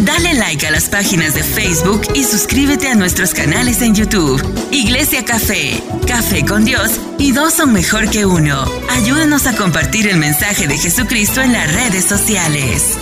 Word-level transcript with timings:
Dale 0.00 0.34
like 0.34 0.64
a 0.64 0.70
las 0.70 0.88
páginas 0.88 1.34
de 1.34 1.42
Facebook 1.42 2.02
y 2.14 2.22
suscríbete 2.22 2.86
a 2.86 2.94
nuestros 2.94 3.34
canales 3.34 3.82
en 3.82 3.96
YouTube. 3.96 4.40
Iglesia 4.70 5.24
Café, 5.24 5.82
Café 6.06 6.44
con 6.46 6.64
Dios 6.64 7.00
y 7.18 7.32
dos 7.32 7.54
son 7.54 7.72
mejor 7.72 8.08
que 8.08 8.24
uno. 8.24 8.64
Ayúdanos 8.90 9.48
a 9.48 9.56
compartir 9.56 10.06
el 10.06 10.16
mensaje 10.18 10.68
de 10.68 10.78
Jesucristo 10.78 11.40
en 11.42 11.52
las 11.52 11.74
redes 11.74 12.04
sociales. 12.04 12.96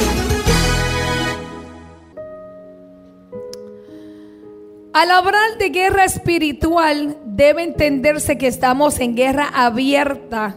Al 4.94 5.10
hablar 5.10 5.58
de 5.58 5.68
guerra 5.68 6.06
espiritual, 6.06 7.18
debe 7.26 7.62
entenderse 7.62 8.38
que 8.38 8.46
estamos 8.46 9.00
en 9.00 9.14
guerra 9.14 9.50
abierta 9.52 10.56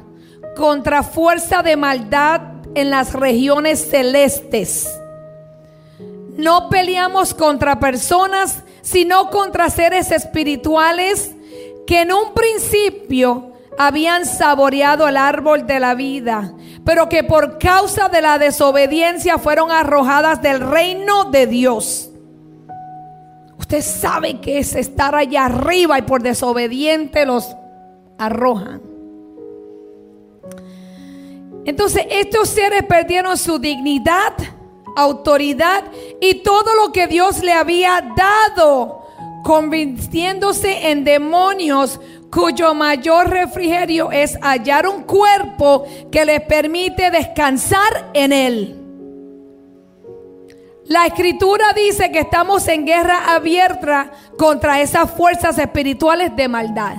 contra 0.56 1.04
fuerza 1.04 1.64
de 1.64 1.76
maldad 1.76 2.42
en 2.76 2.90
las 2.90 3.12
regiones 3.14 3.90
celestes. 3.90 4.88
No 6.40 6.70
peleamos 6.70 7.34
contra 7.34 7.80
personas, 7.80 8.64
sino 8.82 9.30
contra 9.30 9.70
seres 9.70 10.12
espirituales 10.12 11.36
que 11.86 12.02
en 12.02 12.14
un 12.14 12.34
principio 12.34 13.52
habían 13.78 14.26
saboreado 14.26 15.08
el 15.08 15.18
árbol 15.18 15.68
de 15.68 15.80
la 15.80 15.96
vida, 15.96 16.54
pero 16.86 17.10
que 17.10 17.24
por 17.24 17.60
causa 17.60 18.08
de 18.08 18.22
la 18.22 18.38
desobediencia 18.38 19.38
fueron 19.38 19.70
arrojadas 19.70 20.42
del 20.42 20.62
reino 20.62 21.26
de 21.26 21.46
Dios. 21.46 22.10
Usted 23.58 23.82
sabe 23.82 24.40
que 24.40 24.60
es 24.60 24.76
estar 24.76 25.16
allá 25.16 25.46
arriba 25.46 26.00
y 26.00 26.04
por 26.04 26.24
desobediente 26.24 27.26
los 27.26 27.54
arrojan. 28.18 28.82
Entonces 31.66 32.06
estos 32.10 32.50
seres 32.50 32.84
perdieron 32.84 33.38
su 33.38 33.60
dignidad, 33.60 34.34
autoridad 34.96 35.84
y 36.22 36.36
todo 36.36 36.76
lo 36.76 36.92
que 36.92 37.08
Dios 37.08 37.44
le 37.44 37.54
había 37.54 38.14
dado, 38.16 39.06
convirtiéndose 39.44 40.90
en 40.90 41.04
demonios 41.04 42.00
cuyo 42.32 42.74
mayor 42.74 43.30
refrigerio 43.30 44.12
es 44.12 44.38
hallar 44.42 44.88
un 44.88 45.04
cuerpo 45.04 45.86
que 46.12 46.26
les 46.26 46.42
permite 46.42 47.10
descansar 47.12 48.12
en 48.14 48.34
él. 48.34 48.76
La 50.86 51.06
escritura 51.06 51.66
dice 51.76 52.12
que 52.12 52.20
estamos 52.20 52.68
en 52.68 52.86
guerra 52.86 53.36
abierta 53.36 54.12
contra 54.38 54.82
esas 54.82 55.12
fuerzas 55.12 55.58
espirituales 55.60 56.36
de 56.36 56.48
maldad. 56.48 56.98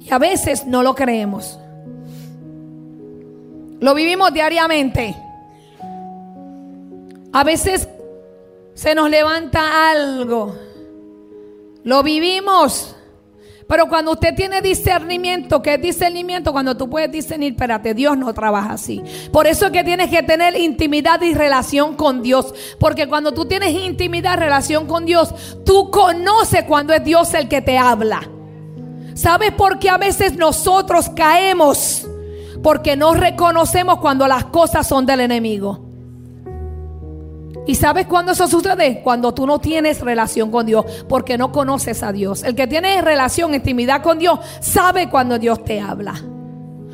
Y 0.00 0.12
a 0.12 0.18
veces 0.18 0.66
no 0.66 0.84
lo 0.84 0.94
creemos. 0.94 1.58
Lo 3.80 3.94
vivimos 3.94 4.32
diariamente. 4.32 5.16
A 7.32 7.44
veces 7.44 7.88
se 8.74 8.94
nos 8.94 9.10
levanta 9.10 9.90
algo. 9.90 10.56
Lo 11.84 12.02
vivimos. 12.02 12.96
Pero 13.68 13.88
cuando 13.88 14.12
usted 14.12 14.34
tiene 14.34 14.62
discernimiento, 14.62 15.60
¿qué 15.60 15.74
es 15.74 15.82
discernimiento? 15.82 16.52
Cuando 16.52 16.76
tú 16.76 16.88
puedes 16.88 17.10
discernir, 17.10 17.52
espérate, 17.52 17.94
Dios 17.94 18.16
no 18.16 18.32
trabaja 18.32 18.74
así. 18.74 19.02
Por 19.32 19.48
eso 19.48 19.66
es 19.66 19.72
que 19.72 19.82
tienes 19.82 20.08
que 20.08 20.22
tener 20.22 20.56
intimidad 20.56 21.20
y 21.22 21.34
relación 21.34 21.96
con 21.96 22.22
Dios. 22.22 22.54
Porque 22.78 23.08
cuando 23.08 23.34
tú 23.34 23.44
tienes 23.46 23.72
intimidad, 23.72 24.38
relación 24.38 24.86
con 24.86 25.04
Dios, 25.04 25.34
tú 25.64 25.90
conoces 25.90 26.62
cuando 26.64 26.92
es 26.92 27.02
Dios 27.02 27.34
el 27.34 27.48
que 27.48 27.60
te 27.60 27.76
habla. 27.76 28.28
¿Sabes 29.14 29.50
por 29.52 29.80
qué 29.80 29.90
a 29.90 29.98
veces 29.98 30.36
nosotros 30.36 31.08
caemos? 31.08 32.06
Porque 32.66 32.96
no 32.96 33.14
reconocemos 33.14 34.00
cuando 34.00 34.26
las 34.26 34.46
cosas 34.46 34.88
son 34.88 35.06
del 35.06 35.20
enemigo. 35.20 35.86
¿Y 37.64 37.76
sabes 37.76 38.08
cuándo 38.08 38.32
eso 38.32 38.48
sucede? 38.48 39.02
Cuando 39.04 39.32
tú 39.32 39.46
no 39.46 39.60
tienes 39.60 40.00
relación 40.00 40.50
con 40.50 40.66
Dios, 40.66 40.84
porque 41.08 41.38
no 41.38 41.52
conoces 41.52 42.02
a 42.02 42.10
Dios. 42.10 42.42
El 42.42 42.56
que 42.56 42.66
tiene 42.66 43.00
relación, 43.02 43.54
intimidad 43.54 44.02
con 44.02 44.18
Dios, 44.18 44.40
sabe 44.58 45.08
cuando 45.08 45.38
Dios 45.38 45.62
te 45.62 45.80
habla. 45.80 46.14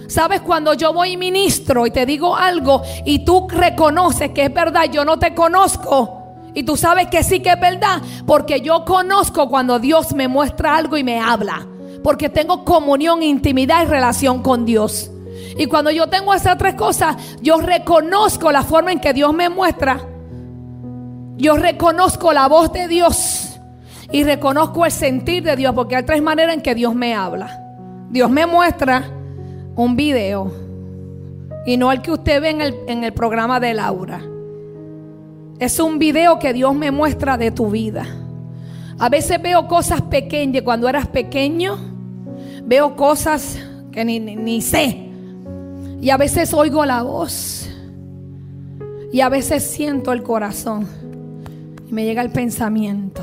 ¿Sabes 0.09 0.43
cuando 0.43 0.75
yo 0.75 0.93
voy 0.93 1.17
ministro 1.17 1.87
y 1.87 1.91
te 1.91 2.05
digo 2.05 2.37
algo 2.37 2.83
y 3.07 3.25
tú 3.25 3.49
reconoces 3.49 4.33
que 4.33 4.45
es 4.45 4.53
verdad, 4.53 4.91
yo 4.93 5.07
no 5.07 5.19
te 5.19 5.35
conozco? 5.35 6.35
Y 6.53 6.65
tú 6.65 6.77
sabes 6.77 7.07
que 7.07 7.23
sí 7.23 7.41
que 7.41 7.53
es 7.53 7.61
verdad, 7.61 8.03
porque 8.27 8.61
yo 8.61 8.85
conozco 8.85 9.49
cuando 9.49 9.79
Dios 9.79 10.13
me 10.15 10.29
muestra 10.29 10.77
algo 10.77 10.99
y 10.99 11.03
me 11.03 11.19
habla. 11.19 11.67
Porque 12.05 12.29
tengo 12.29 12.63
comunión, 12.63 13.23
intimidad 13.23 13.85
y 13.85 13.87
relación 13.87 14.43
con 14.43 14.67
Dios. 14.67 15.09
Y 15.57 15.67
cuando 15.67 15.91
yo 15.91 16.09
tengo 16.09 16.35
esas 16.35 16.57
tres 16.59 16.75
cosas, 16.75 17.17
yo 17.41 17.59
reconozco 17.59 18.51
la 18.51 18.63
forma 18.63 18.93
en 18.93 19.01
que 19.01 19.13
Dios 19.13 19.33
me 19.35 19.49
muestra 19.49 20.07
yo 21.43 21.57
reconozco 21.57 22.33
la 22.33 22.47
voz 22.47 22.73
de 22.73 22.87
Dios 22.89 23.59
y 24.13 24.23
reconozco 24.23 24.85
el 24.85 24.93
sentir 24.93 25.43
de 25.43 25.57
Dios, 25.57 25.75
porque 25.75 25.97
hay 25.97 26.05
tres 26.05 26.23
maneras 26.23 26.55
en 26.55 26.63
que 26.63 26.75
Dios 26.75 26.95
me 26.95 27.15
habla. 27.15 27.59
Dios 28.11 28.31
me 28.31 28.47
muestra 28.47 29.11
un 29.75 29.97
video 29.97 30.53
y 31.67 31.77
no 31.77 31.91
el 31.91 32.03
que 32.03 32.13
usted 32.13 32.41
ve 32.41 32.51
en 32.51 32.61
el, 32.61 32.77
en 32.87 33.05
el 33.05 33.13
programa 33.13 33.59
de 33.59 33.75
Laura. 33.75 34.21
Es 35.59 35.81
un 35.81 35.99
video 35.99 36.39
que 36.39 36.53
Dios 36.53 36.75
me 36.75 36.91
muestra 36.91 37.37
de 37.37 37.51
tu 37.51 37.71
vida. 37.71 38.07
A 38.99 39.09
veces 39.09 39.41
veo 39.43 39.67
cosas 39.67 40.03
pequeñas. 40.03 40.63
Cuando 40.63 40.89
eras 40.89 41.09
pequeño, 41.09 41.77
veo 42.65 42.95
cosas 42.95 43.59
que 43.91 44.05
ni, 44.05 44.21
ni, 44.21 44.61
sé. 44.61 45.11
Y 46.03 46.11
a 46.11 46.19
veces 46.19 46.53
oigo 46.53 46.85
la 46.85 47.03
voz. 47.03 47.67
Y 49.11 49.23
a 49.23 49.31
veces 49.31 49.65
siento 49.65 50.13
el 50.13 50.23
corazón 50.23 50.87
me 51.93 52.07
llega 52.07 52.23
el 52.23 52.31
pensamiento. 52.31 53.23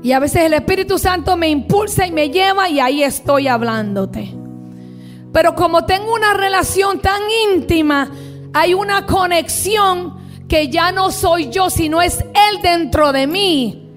Y 0.00 0.12
a 0.12 0.20
veces 0.20 0.44
el 0.44 0.54
Espíritu 0.54 0.96
Santo 0.96 1.36
me 1.36 1.48
impulsa 1.48 2.06
y 2.06 2.12
me 2.12 2.30
lleva 2.30 2.68
y 2.68 2.78
ahí 2.78 3.02
estoy 3.02 3.48
hablándote. 3.48 4.32
Pero 5.32 5.56
como 5.56 5.84
tengo 5.84 6.14
una 6.14 6.34
relación 6.34 7.00
tan 7.00 7.20
íntima, 7.52 8.10
hay 8.52 8.74
una 8.74 9.06
conexión 9.06 10.14
que 10.48 10.68
ya 10.68 10.92
no 10.92 11.10
soy 11.10 11.50
yo, 11.50 11.68
sino 11.68 12.00
es 12.00 12.20
Él 12.20 12.62
dentro 12.62 13.12
de 13.12 13.26
mí. 13.26 13.88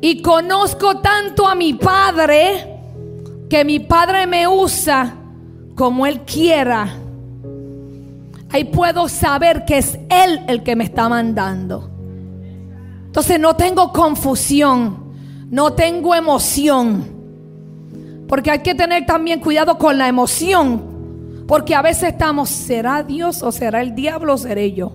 Y 0.00 0.22
conozco 0.22 0.98
tanto 1.00 1.46
a 1.46 1.54
mi 1.54 1.74
Padre 1.74 2.78
que 3.50 3.62
mi 3.64 3.80
Padre 3.80 4.26
me 4.26 4.48
usa 4.48 5.16
como 5.80 6.04
Él 6.04 6.20
quiera. 6.26 6.94
Ahí 8.50 8.64
puedo 8.64 9.08
saber 9.08 9.64
que 9.64 9.78
es 9.78 9.98
Él 10.10 10.42
el 10.46 10.62
que 10.62 10.76
me 10.76 10.84
está 10.84 11.08
mandando. 11.08 11.88
Entonces 13.06 13.40
no 13.40 13.56
tengo 13.56 13.90
confusión, 13.90 15.14
no 15.50 15.72
tengo 15.72 16.14
emoción. 16.14 17.06
Porque 18.28 18.50
hay 18.50 18.58
que 18.58 18.74
tener 18.74 19.06
también 19.06 19.40
cuidado 19.40 19.78
con 19.78 19.96
la 19.96 20.06
emoción. 20.06 21.46
Porque 21.48 21.74
a 21.74 21.80
veces 21.80 22.10
estamos, 22.10 22.50
¿será 22.50 23.02
Dios 23.02 23.42
o 23.42 23.50
será 23.50 23.80
el 23.80 23.94
diablo 23.94 24.34
o 24.34 24.36
seré 24.36 24.74
yo? 24.74 24.92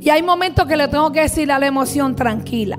Y 0.00 0.08
hay 0.08 0.22
momentos 0.22 0.66
que 0.66 0.78
le 0.78 0.88
tengo 0.88 1.12
que 1.12 1.20
decir 1.20 1.52
a 1.52 1.58
la 1.58 1.66
emoción 1.66 2.16
tranquila. 2.16 2.78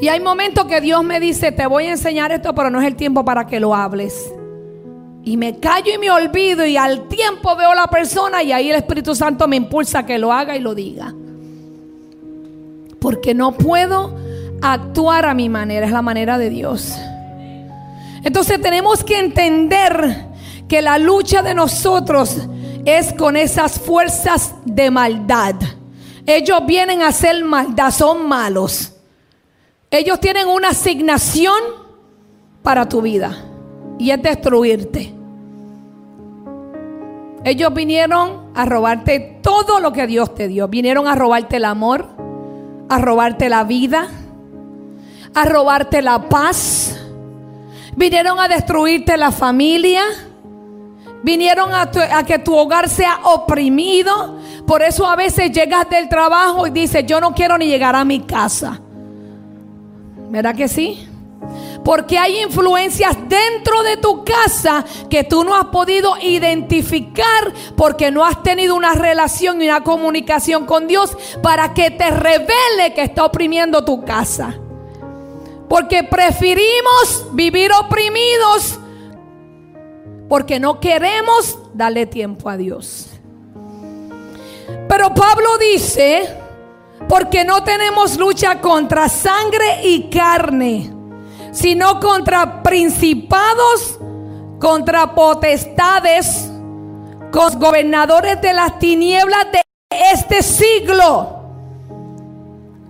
Y 0.00 0.08
hay 0.08 0.20
momentos 0.20 0.66
que 0.66 0.80
Dios 0.80 1.02
me 1.02 1.20
dice, 1.20 1.52
te 1.52 1.66
voy 1.66 1.86
a 1.86 1.92
enseñar 1.92 2.30
esto, 2.30 2.54
pero 2.54 2.70
no 2.70 2.80
es 2.80 2.86
el 2.86 2.96
tiempo 2.96 3.24
para 3.24 3.46
que 3.46 3.58
lo 3.58 3.74
hables. 3.74 4.30
Y 5.24 5.36
me 5.36 5.58
callo 5.58 5.92
y 5.92 5.98
me 5.98 6.10
olvido 6.10 6.66
y 6.66 6.76
al 6.76 7.08
tiempo 7.08 7.56
veo 7.56 7.74
la 7.74 7.86
persona 7.88 8.42
y 8.42 8.52
ahí 8.52 8.70
el 8.70 8.76
Espíritu 8.76 9.14
Santo 9.14 9.48
me 9.48 9.56
impulsa 9.56 10.00
a 10.00 10.06
que 10.06 10.18
lo 10.18 10.32
haga 10.32 10.56
y 10.56 10.60
lo 10.60 10.74
diga. 10.74 11.14
Porque 13.00 13.34
no 13.34 13.52
puedo 13.52 14.14
actuar 14.62 15.26
a 15.26 15.34
mi 15.34 15.48
manera, 15.48 15.86
es 15.86 15.92
la 15.92 16.02
manera 16.02 16.38
de 16.38 16.50
Dios. 16.50 16.94
Entonces 18.22 18.60
tenemos 18.60 19.02
que 19.02 19.18
entender 19.18 20.26
que 20.68 20.82
la 20.82 20.98
lucha 20.98 21.42
de 21.42 21.54
nosotros 21.54 22.36
es 22.84 23.12
con 23.14 23.36
esas 23.36 23.80
fuerzas 23.80 24.54
de 24.64 24.90
maldad. 24.90 25.54
Ellos 26.26 26.60
vienen 26.66 27.02
a 27.02 27.08
hacer 27.08 27.44
maldad, 27.44 27.90
son 27.90 28.28
malos. 28.28 28.92
Ellos 29.90 30.20
tienen 30.20 30.48
una 30.48 30.70
asignación 30.70 31.58
para 32.62 32.88
tu 32.88 33.02
vida 33.02 33.36
y 33.98 34.10
es 34.10 34.20
destruirte. 34.20 35.14
Ellos 37.44 37.72
vinieron 37.72 38.50
a 38.56 38.64
robarte 38.64 39.38
todo 39.40 39.78
lo 39.78 39.92
que 39.92 40.08
Dios 40.08 40.34
te 40.34 40.48
dio. 40.48 40.66
Vinieron 40.66 41.06
a 41.06 41.14
robarte 41.14 41.58
el 41.58 41.64
amor, 41.64 42.08
a 42.88 42.98
robarte 42.98 43.48
la 43.48 43.62
vida, 43.62 44.08
a 45.32 45.44
robarte 45.44 46.02
la 46.02 46.28
paz. 46.28 47.00
Vinieron 47.94 48.40
a 48.40 48.48
destruirte 48.48 49.16
la 49.16 49.30
familia. 49.30 50.02
Vinieron 51.22 51.72
a, 51.72 51.88
que 52.26 52.40
tu 52.40 52.56
hogar 52.56 52.88
sea 52.88 53.20
oprimido. 53.22 54.40
Por 54.66 54.82
eso 54.82 55.06
a 55.06 55.14
veces 55.14 55.52
llegas 55.52 55.88
del 55.88 56.08
trabajo 56.08 56.66
y 56.66 56.70
dices, 56.70 57.06
yo 57.06 57.20
no 57.20 57.32
quiero 57.32 57.56
ni 57.56 57.68
llegar 57.68 57.94
a 57.94 58.04
mi 58.04 58.20
casa. 58.20 58.80
¿Verdad 60.28 60.54
que 60.54 60.68
sí? 60.68 61.08
porque 61.86 62.18
hay 62.18 62.42
influencias 62.42 63.16
dentro 63.28 63.84
de 63.84 63.96
tu 63.98 64.24
casa 64.24 64.84
que 65.08 65.22
tú 65.22 65.44
no 65.44 65.54
has 65.54 65.66
podido 65.66 66.16
identificar 66.20 67.52
porque 67.76 68.10
no 68.10 68.24
has 68.24 68.42
tenido 68.42 68.74
una 68.74 68.94
relación 68.94 69.62
y 69.62 69.66
una 69.66 69.84
comunicación 69.84 70.66
con 70.66 70.88
Dios 70.88 71.16
para 71.44 71.74
que 71.74 71.92
te 71.92 72.10
revele 72.10 72.92
que 72.92 73.02
está 73.02 73.24
oprimiendo 73.24 73.84
tu 73.84 74.04
casa. 74.04 74.58
Porque 75.68 76.02
preferimos 76.02 77.28
vivir 77.32 77.70
oprimidos 77.72 78.80
porque 80.28 80.58
no 80.58 80.80
queremos 80.80 81.56
darle 81.72 82.06
tiempo 82.06 82.48
a 82.48 82.56
Dios. 82.56 83.10
Pero 84.88 85.14
Pablo 85.14 85.56
dice, 85.58 86.36
porque 87.08 87.44
no 87.44 87.62
tenemos 87.62 88.16
lucha 88.16 88.60
contra 88.60 89.08
sangre 89.08 89.84
y 89.84 90.10
carne, 90.10 90.90
sino 91.52 92.00
contra 92.00 92.62
principados, 92.62 93.98
contra 94.58 95.14
potestades, 95.14 96.50
con 97.30 97.58
gobernadores 97.58 98.40
de 98.40 98.52
las 98.52 98.78
tinieblas 98.78 99.46
de 99.52 99.62
este 100.12 100.42
siglo, 100.42 101.40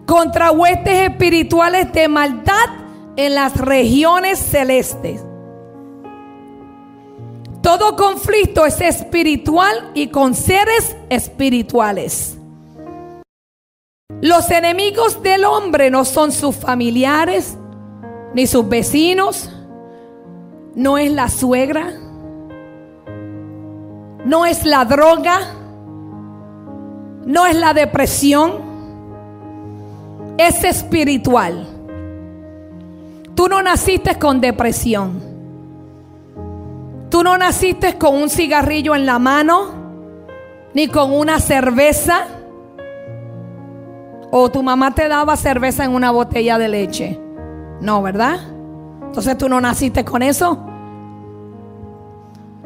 contra 0.06 0.50
huestes 0.50 1.10
espirituales 1.10 1.92
de 1.92 2.08
maldad 2.08 2.68
en 3.16 3.34
las 3.34 3.56
regiones 3.56 4.38
celestes. 4.38 5.22
Todo 7.62 7.96
conflicto 7.96 8.64
es 8.64 8.80
espiritual 8.80 9.90
y 9.92 10.06
con 10.08 10.34
seres 10.34 10.96
espirituales. 11.10 12.38
Los 14.22 14.50
enemigos 14.50 15.22
del 15.22 15.44
hombre 15.44 15.90
no 15.90 16.04
son 16.04 16.32
sus 16.32 16.56
familiares, 16.56 17.58
ni 18.34 18.46
sus 18.46 18.68
vecinos, 18.68 19.50
no 20.74 20.96
es 20.96 21.10
la 21.12 21.28
suegra, 21.28 21.92
no 24.24 24.46
es 24.46 24.64
la 24.64 24.84
droga, 24.84 25.40
no 27.26 27.46
es 27.46 27.56
la 27.56 27.74
depresión, 27.74 28.52
es 30.38 30.64
espiritual. 30.64 31.66
Tú 33.34 33.48
no 33.48 33.60
naciste 33.60 34.18
con 34.18 34.40
depresión. 34.40 35.20
Tú 37.10 37.22
no 37.22 37.36
naciste 37.36 37.98
con 37.98 38.14
un 38.14 38.30
cigarrillo 38.30 38.94
en 38.94 39.04
la 39.04 39.18
mano, 39.18 39.74
ni 40.74 40.88
con 40.88 41.12
una 41.12 41.38
cerveza. 41.38 42.35
O 44.38 44.50
tu 44.50 44.62
mamá 44.62 44.94
te 44.94 45.08
daba 45.08 45.34
cerveza 45.34 45.86
en 45.86 45.92
una 45.92 46.10
botella 46.10 46.58
de 46.58 46.68
leche. 46.68 47.18
No, 47.80 48.02
¿verdad? 48.02 48.38
Entonces 49.06 49.38
tú 49.38 49.48
no 49.48 49.62
naciste 49.62 50.04
con 50.04 50.22
eso. 50.22 50.62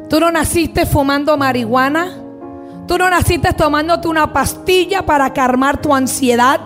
Tú 0.09 0.19
no 0.19 0.29
naciste 0.31 0.85
fumando 0.85 1.37
marihuana. 1.37 2.09
Tú 2.89 2.97
no 2.97 3.09
naciste 3.09 3.53
tomándote 3.53 4.09
una 4.09 4.33
pastilla 4.33 5.05
para 5.05 5.31
calmar 5.31 5.81
tu 5.81 5.95
ansiedad. 5.95 6.59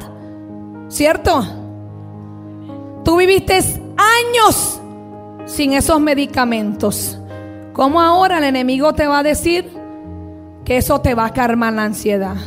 ¿Cierto? 0.88 1.46
Tú 3.04 3.18
viviste 3.18 3.60
años 3.98 4.82
sin 5.46 5.74
esos 5.74 6.02
medicamentos. 6.02 7.22
¿Cómo 7.74 8.02
ahora 8.02 8.40
el 8.40 8.46
enemigo 8.46 8.94
te 8.94 9.06
va 9.06 9.20
a 9.20 9.24
decir 9.24 9.72
que 10.66 10.78
eso 10.78 11.00
te 11.00 11.14
va 11.14 11.26
a 11.26 11.34
calmar 11.34 11.74
la 11.74 11.84
ansiedad? 11.84 12.38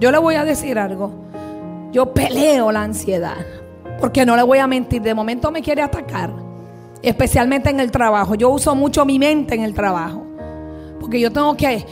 Yo 0.00 0.10
le 0.10 0.18
voy 0.18 0.34
a 0.34 0.44
decir 0.44 0.80
algo. 0.80 1.27
Yo 1.92 2.12
peleo 2.12 2.70
la 2.72 2.82
ansiedad. 2.82 3.44
Porque 4.00 4.24
no 4.24 4.36
le 4.36 4.42
voy 4.42 4.58
a 4.58 4.66
mentir. 4.66 5.02
De 5.02 5.14
momento 5.14 5.50
me 5.50 5.62
quiere 5.62 5.82
atacar. 5.82 6.32
Especialmente 7.02 7.70
en 7.70 7.80
el 7.80 7.90
trabajo. 7.90 8.34
Yo 8.34 8.50
uso 8.50 8.74
mucho 8.74 9.04
mi 9.04 9.18
mente 9.18 9.54
en 9.54 9.62
el 9.62 9.74
trabajo. 9.74 10.24
Porque 11.00 11.20
yo 11.20 11.32
tengo 11.32 11.56
que, 11.56 11.86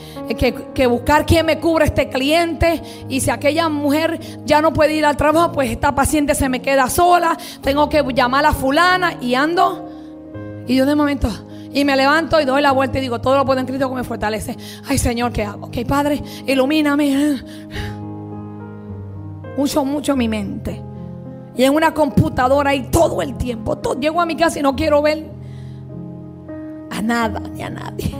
que, 0.75 0.87
buscar 0.87 1.25
quién 1.25 1.47
me 1.47 1.59
cubre 1.59 1.87
este 1.87 2.09
cliente. 2.09 2.83
Y 3.09 3.21
si 3.21 3.31
aquella 3.31 3.69
mujer 3.69 4.21
ya 4.45 4.61
no 4.61 4.73
puede 4.73 4.95
ir 4.95 5.07
al 5.07 5.17
trabajo, 5.17 5.53
pues 5.53 5.71
esta 5.71 5.95
paciente 5.95 6.35
se 6.35 6.49
me 6.49 6.61
queda 6.61 6.91
sola. 6.91 7.37
Tengo 7.63 7.89
que 7.89 8.05
llamar 8.15 8.45
a 8.47 8.53
fulana 8.53 9.17
y 9.21 9.35
ando. 9.35 9.89
Y 10.67 10.75
yo 10.75 10.85
de 10.85 10.97
momento, 10.97 11.29
y 11.73 11.85
me 11.85 11.95
levanto 11.95 12.41
y 12.41 12.45
doy 12.45 12.61
la 12.61 12.73
vuelta 12.73 12.99
y 12.99 13.03
digo, 13.03 13.21
todo 13.21 13.37
lo 13.37 13.45
puedo 13.45 13.61
en 13.61 13.67
Cristo 13.67 13.89
que 13.89 13.95
me 13.95 14.05
fortalece. 14.05 14.57
Ay 14.89 14.99
Señor, 14.99 15.33
¿qué 15.33 15.45
hago? 15.45 15.67
Ok, 15.67 15.77
Padre, 15.87 16.23
ilumíname. 16.47 17.41
Uso 19.57 19.85
mucho 19.85 20.17
mi 20.17 20.29
mente. 20.29 20.83
Y 21.57 21.65
en 21.65 21.75
una 21.75 21.95
computadora 21.95 22.75
y 22.75 22.85
todo 22.91 23.23
el 23.23 23.37
tiempo. 23.37 23.79
Todo, 23.79 23.99
llego 23.99 24.21
a 24.21 24.27
mi 24.27 24.37
casa 24.37 24.59
y 24.59 24.63
no 24.63 24.77
quiero 24.77 25.01
ver 25.01 25.27
a 26.91 27.01
nada 27.03 27.41
ni 27.41 27.63
a 27.63 27.71
nadie. 27.71 28.15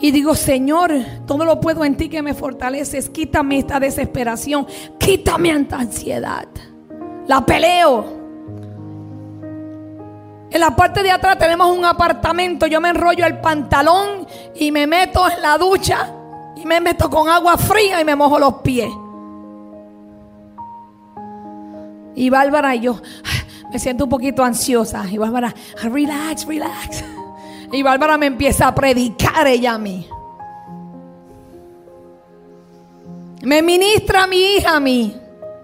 Y 0.00 0.10
digo, 0.10 0.34
Señor, 0.34 0.92
todo 1.26 1.44
lo 1.44 1.60
puedo 1.60 1.84
en 1.84 1.96
ti 1.96 2.08
que 2.08 2.22
me 2.22 2.34
fortaleces. 2.34 3.10
Quítame 3.10 3.58
esta 3.58 3.78
desesperación. 3.78 4.66
Quítame 4.98 5.50
esta 5.50 5.78
ansiedad. 5.78 6.48
La 7.28 7.44
peleo. 7.44 8.18
En 10.50 10.60
la 10.60 10.74
parte 10.74 11.02
de 11.02 11.10
atrás 11.12 11.38
tenemos 11.38 11.76
un 11.76 11.84
apartamento. 11.84 12.66
Yo 12.66 12.80
me 12.80 12.88
enrollo 12.88 13.24
el 13.26 13.40
pantalón 13.40 14.26
y 14.54 14.72
me 14.72 14.86
meto 14.86 15.30
en 15.30 15.42
la 15.42 15.58
ducha 15.58 16.16
y 16.62 16.66
me 16.66 16.80
meto 16.80 17.08
con 17.08 17.28
agua 17.28 17.56
fría 17.56 18.00
y 18.00 18.04
me 18.04 18.14
mojo 18.14 18.38
los 18.38 18.54
pies. 18.54 18.90
Y 22.14 22.28
Bárbara 22.28 22.74
y 22.74 22.80
yo 22.80 23.00
me 23.72 23.78
siento 23.78 24.04
un 24.04 24.10
poquito 24.10 24.44
ansiosa. 24.44 25.04
Y 25.10 25.16
Bárbara, 25.16 25.54
relax, 25.82 26.46
relax. 26.46 27.04
Y 27.72 27.82
Bárbara 27.82 28.18
me 28.18 28.26
empieza 28.26 28.66
a 28.66 28.74
predicar 28.74 29.46
ella 29.46 29.74
a 29.74 29.78
mí. 29.78 30.06
Me 33.42 33.62
ministra 33.62 34.24
a 34.24 34.26
mi 34.26 34.56
hija 34.56 34.76
a 34.76 34.80
mí. 34.80 35.16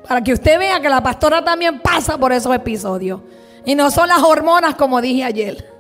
Para 0.07 0.23
que 0.23 0.33
usted 0.33 0.59
vea 0.59 0.81
que 0.81 0.89
la 0.89 1.03
pastora 1.03 1.45
también 1.45 1.81
pasa 1.81 2.17
por 2.17 2.33
esos 2.33 2.55
episodios. 2.55 3.21
Y 3.65 3.75
no 3.75 3.91
son 3.91 4.09
las 4.09 4.23
hormonas 4.23 4.77
como 4.77 5.01
dije 5.01 5.25
ayer. 5.25 5.75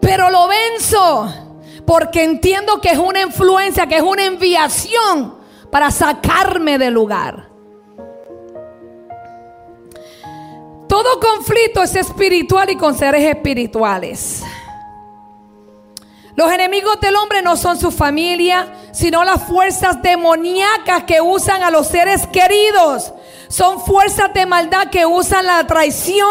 Pero 0.00 0.30
lo 0.30 0.48
venzo 0.48 1.51
porque 1.86 2.22
entiendo 2.22 2.80
que 2.80 2.90
es 2.90 2.98
una 2.98 3.22
influencia, 3.22 3.86
que 3.86 3.96
es 3.96 4.02
una 4.02 4.24
enviación 4.24 5.36
para 5.70 5.90
sacarme 5.90 6.78
del 6.78 6.94
lugar. 6.94 7.48
Todo 10.88 11.18
conflicto 11.20 11.82
es 11.82 11.96
espiritual 11.96 12.70
y 12.70 12.76
con 12.76 12.96
seres 12.96 13.24
espirituales. 13.24 14.42
Los 16.34 16.50
enemigos 16.50 17.00
del 17.00 17.16
hombre 17.16 17.42
no 17.42 17.56
son 17.56 17.78
su 17.78 17.90
familia, 17.90 18.72
sino 18.92 19.24
las 19.24 19.42
fuerzas 19.42 20.02
demoníacas 20.02 21.04
que 21.04 21.20
usan 21.20 21.62
a 21.62 21.70
los 21.70 21.88
seres 21.88 22.26
queridos 22.26 23.12
son 23.52 23.80
fuerzas 23.80 24.32
de 24.32 24.46
maldad 24.46 24.88
que 24.88 25.04
usan 25.04 25.44
la 25.44 25.66
traición 25.66 26.26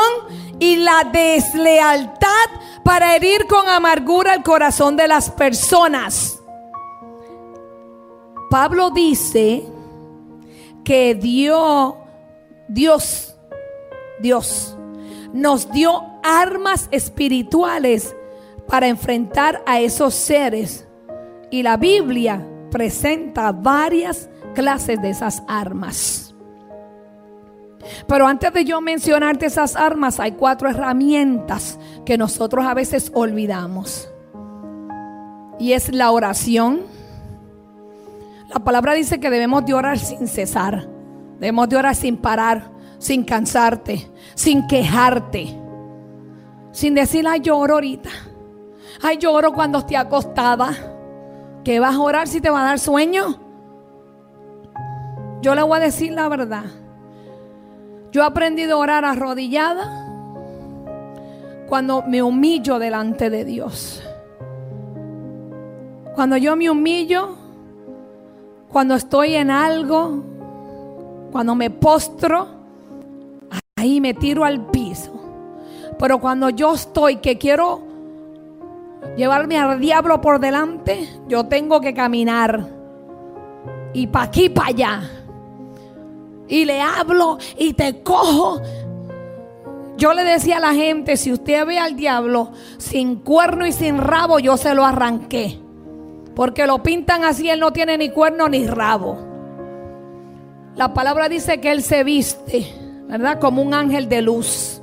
y 0.59 0.77
la 0.77 1.03
deslealtad 1.11 2.49
para 2.83 3.15
herir 3.15 3.45
con 3.47 3.67
amargura 3.67 4.33
el 4.33 4.43
corazón 4.43 4.95
de 4.95 5.07
las 5.07 5.29
personas. 5.29 6.41
Pablo 8.49 8.89
dice 8.89 9.65
que 10.83 11.15
Dios, 11.15 11.95
Dios, 12.67 13.35
Dios 14.19 14.77
nos 15.33 15.71
dio 15.71 16.03
armas 16.23 16.87
espirituales 16.91 18.15
para 18.67 18.87
enfrentar 18.87 19.63
a 19.65 19.79
esos 19.79 20.13
seres. 20.13 20.87
Y 21.49 21.63
la 21.63 21.77
Biblia 21.77 22.45
presenta 22.69 23.51
varias 23.51 24.29
clases 24.53 25.01
de 25.01 25.09
esas 25.09 25.43
armas. 25.47 26.30
Pero 28.07 28.27
antes 28.27 28.53
de 28.53 28.65
yo 28.65 28.81
mencionarte 28.81 29.45
esas 29.45 29.75
armas, 29.75 30.19
hay 30.19 30.33
cuatro 30.33 30.69
herramientas 30.69 31.79
que 32.05 32.17
nosotros 32.17 32.65
a 32.65 32.73
veces 32.73 33.11
olvidamos. 33.13 34.09
Y 35.59 35.73
es 35.73 35.93
la 35.93 36.11
oración. 36.11 36.81
La 38.49 38.59
palabra 38.59 38.93
dice 38.93 39.19
que 39.19 39.29
debemos 39.29 39.65
de 39.65 39.73
orar 39.73 39.99
sin 39.99 40.27
cesar. 40.27 40.87
Debemos 41.39 41.69
de 41.69 41.77
orar 41.77 41.95
sin 41.95 42.17
parar, 42.17 42.71
sin 42.97 43.23
cansarte, 43.23 44.09
sin 44.35 44.67
quejarte. 44.67 45.57
Sin 46.71 46.95
decir, 46.95 47.27
ay, 47.27 47.41
lloro 47.41 47.75
ahorita. 47.75 48.09
Ay, 49.01 49.17
lloro 49.17 49.53
cuando 49.53 49.79
esté 49.79 49.97
acostada. 49.97 50.71
¿Qué 51.63 51.79
vas 51.79 51.95
a 51.95 51.99
orar 51.99 52.27
si 52.27 52.41
te 52.41 52.49
va 52.49 52.61
a 52.61 52.65
dar 52.65 52.79
sueño? 52.79 53.39
Yo 55.41 55.55
le 55.55 55.63
voy 55.63 55.77
a 55.77 55.81
decir 55.81 56.11
la 56.13 56.29
verdad. 56.29 56.65
Yo 58.11 58.21
he 58.21 58.25
aprendido 58.25 58.75
a 58.75 58.79
orar 58.79 59.05
arrodillada 59.05 60.01
cuando 61.67 62.03
me 62.03 62.21
humillo 62.21 62.77
delante 62.77 63.29
de 63.29 63.45
Dios. 63.45 64.03
Cuando 66.13 66.35
yo 66.35 66.57
me 66.57 66.69
humillo, 66.69 67.35
cuando 68.67 68.95
estoy 68.95 69.35
en 69.35 69.49
algo, 69.49 70.23
cuando 71.31 71.55
me 71.55 71.69
postro, 71.69 72.47
ahí 73.77 74.01
me 74.01 74.13
tiro 74.13 74.43
al 74.43 74.65
piso. 74.67 75.11
Pero 75.97 76.19
cuando 76.19 76.49
yo 76.49 76.73
estoy 76.73 77.17
que 77.17 77.37
quiero 77.37 77.81
llevarme 79.15 79.57
al 79.57 79.79
diablo 79.79 80.19
por 80.19 80.39
delante, 80.39 81.07
yo 81.29 81.45
tengo 81.45 81.79
que 81.79 81.93
caminar. 81.93 82.67
Y 83.93 84.07
pa' 84.07 84.23
aquí, 84.23 84.49
para 84.49 84.67
allá. 84.67 85.20
Y 86.47 86.65
le 86.65 86.81
hablo 86.81 87.37
y 87.57 87.73
te 87.73 88.01
cojo. 88.03 88.61
Yo 89.97 90.13
le 90.13 90.23
decía 90.23 90.57
a 90.57 90.59
la 90.59 90.73
gente, 90.73 91.15
si 91.17 91.31
usted 91.31 91.65
ve 91.65 91.79
al 91.79 91.95
diablo 91.95 92.51
sin 92.77 93.17
cuerno 93.17 93.65
y 93.67 93.71
sin 93.71 93.97
rabo, 93.97 94.39
yo 94.39 94.57
se 94.57 94.73
lo 94.73 94.85
arranqué. 94.85 95.59
Porque 96.35 96.65
lo 96.65 96.81
pintan 96.81 97.23
así, 97.23 97.49
él 97.49 97.59
no 97.59 97.71
tiene 97.71 97.97
ni 97.97 98.09
cuerno 98.09 98.49
ni 98.49 98.65
rabo. 98.65 99.17
La 100.75 100.93
palabra 100.93 101.29
dice 101.29 101.59
que 101.59 101.71
él 101.71 101.83
se 101.83 102.03
viste, 102.03 102.65
¿verdad? 103.07 103.39
Como 103.39 103.61
un 103.61 103.73
ángel 103.73 104.09
de 104.09 104.21
luz. 104.21 104.81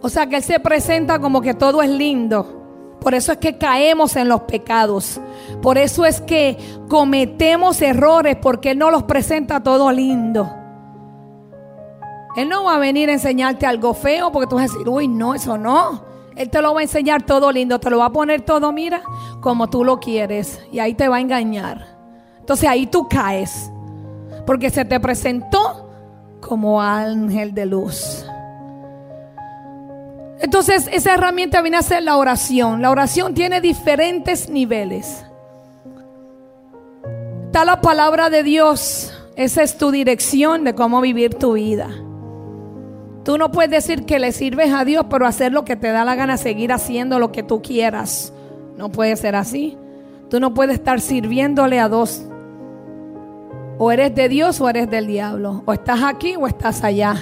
O 0.00 0.08
sea 0.08 0.26
que 0.26 0.36
Él 0.36 0.42
se 0.42 0.60
presenta 0.60 1.18
como 1.18 1.40
que 1.40 1.54
todo 1.54 1.82
es 1.82 1.90
lindo. 1.90 2.57
Por 3.00 3.14
eso 3.14 3.32
es 3.32 3.38
que 3.38 3.58
caemos 3.58 4.16
en 4.16 4.28
los 4.28 4.42
pecados. 4.42 5.20
Por 5.62 5.78
eso 5.78 6.04
es 6.04 6.20
que 6.20 6.58
cometemos 6.88 7.80
errores 7.80 8.36
porque 8.40 8.72
Él 8.72 8.78
no 8.78 8.90
los 8.90 9.04
presenta 9.04 9.62
todo 9.62 9.90
lindo. 9.92 10.52
Él 12.36 12.48
no 12.48 12.64
va 12.64 12.76
a 12.76 12.78
venir 12.78 13.08
a 13.08 13.14
enseñarte 13.14 13.66
algo 13.66 13.94
feo 13.94 14.30
porque 14.30 14.48
tú 14.48 14.56
vas 14.56 14.70
a 14.70 14.72
decir, 14.72 14.88
uy, 14.88 15.08
no, 15.08 15.34
eso 15.34 15.58
no. 15.58 16.06
Él 16.36 16.50
te 16.50 16.62
lo 16.62 16.72
va 16.72 16.80
a 16.80 16.82
enseñar 16.84 17.22
todo 17.22 17.50
lindo, 17.50 17.80
te 17.80 17.90
lo 17.90 17.98
va 17.98 18.06
a 18.06 18.12
poner 18.12 18.42
todo, 18.42 18.70
mira, 18.70 19.02
como 19.40 19.68
tú 19.68 19.82
lo 19.84 19.98
quieres. 19.98 20.60
Y 20.70 20.78
ahí 20.78 20.94
te 20.94 21.08
va 21.08 21.16
a 21.16 21.20
engañar. 21.20 21.98
Entonces 22.38 22.68
ahí 22.68 22.86
tú 22.86 23.08
caes. 23.08 23.72
Porque 24.46 24.70
se 24.70 24.84
te 24.84 25.00
presentó 25.00 25.90
como 26.40 26.80
ángel 26.80 27.52
de 27.54 27.66
luz. 27.66 28.24
Entonces 30.40 30.88
esa 30.92 31.14
herramienta 31.14 31.62
viene 31.62 31.78
a 31.78 31.82
ser 31.82 32.02
la 32.02 32.16
oración. 32.16 32.82
La 32.82 32.90
oración 32.90 33.34
tiene 33.34 33.60
diferentes 33.60 34.48
niveles. 34.48 35.24
Está 37.46 37.64
la 37.64 37.80
palabra 37.80 38.30
de 38.30 38.42
Dios. 38.42 39.12
Esa 39.34 39.62
es 39.62 39.78
tu 39.78 39.90
dirección 39.90 40.64
de 40.64 40.74
cómo 40.74 41.00
vivir 41.00 41.34
tu 41.34 41.54
vida. 41.54 41.88
Tú 43.24 43.36
no 43.36 43.50
puedes 43.50 43.70
decir 43.70 44.04
que 44.04 44.18
le 44.18 44.32
sirves 44.32 44.72
a 44.72 44.84
Dios, 44.84 45.06
pero 45.10 45.26
hacer 45.26 45.52
lo 45.52 45.64
que 45.64 45.76
te 45.76 45.88
da 45.88 46.04
la 46.04 46.14
gana, 46.14 46.36
seguir 46.36 46.72
haciendo 46.72 47.18
lo 47.18 47.30
que 47.30 47.42
tú 47.42 47.60
quieras. 47.60 48.32
No 48.76 48.90
puede 48.90 49.16
ser 49.16 49.34
así. 49.36 49.76
Tú 50.30 50.40
no 50.40 50.54
puedes 50.54 50.76
estar 50.76 51.00
sirviéndole 51.00 51.80
a 51.80 51.88
dos. 51.88 52.24
O 53.78 53.92
eres 53.92 54.14
de 54.14 54.28
Dios 54.28 54.60
o 54.60 54.68
eres 54.68 54.88
del 54.90 55.06
diablo. 55.06 55.62
O 55.66 55.72
estás 55.72 56.02
aquí 56.02 56.36
o 56.36 56.46
estás 56.46 56.84
allá. 56.84 57.16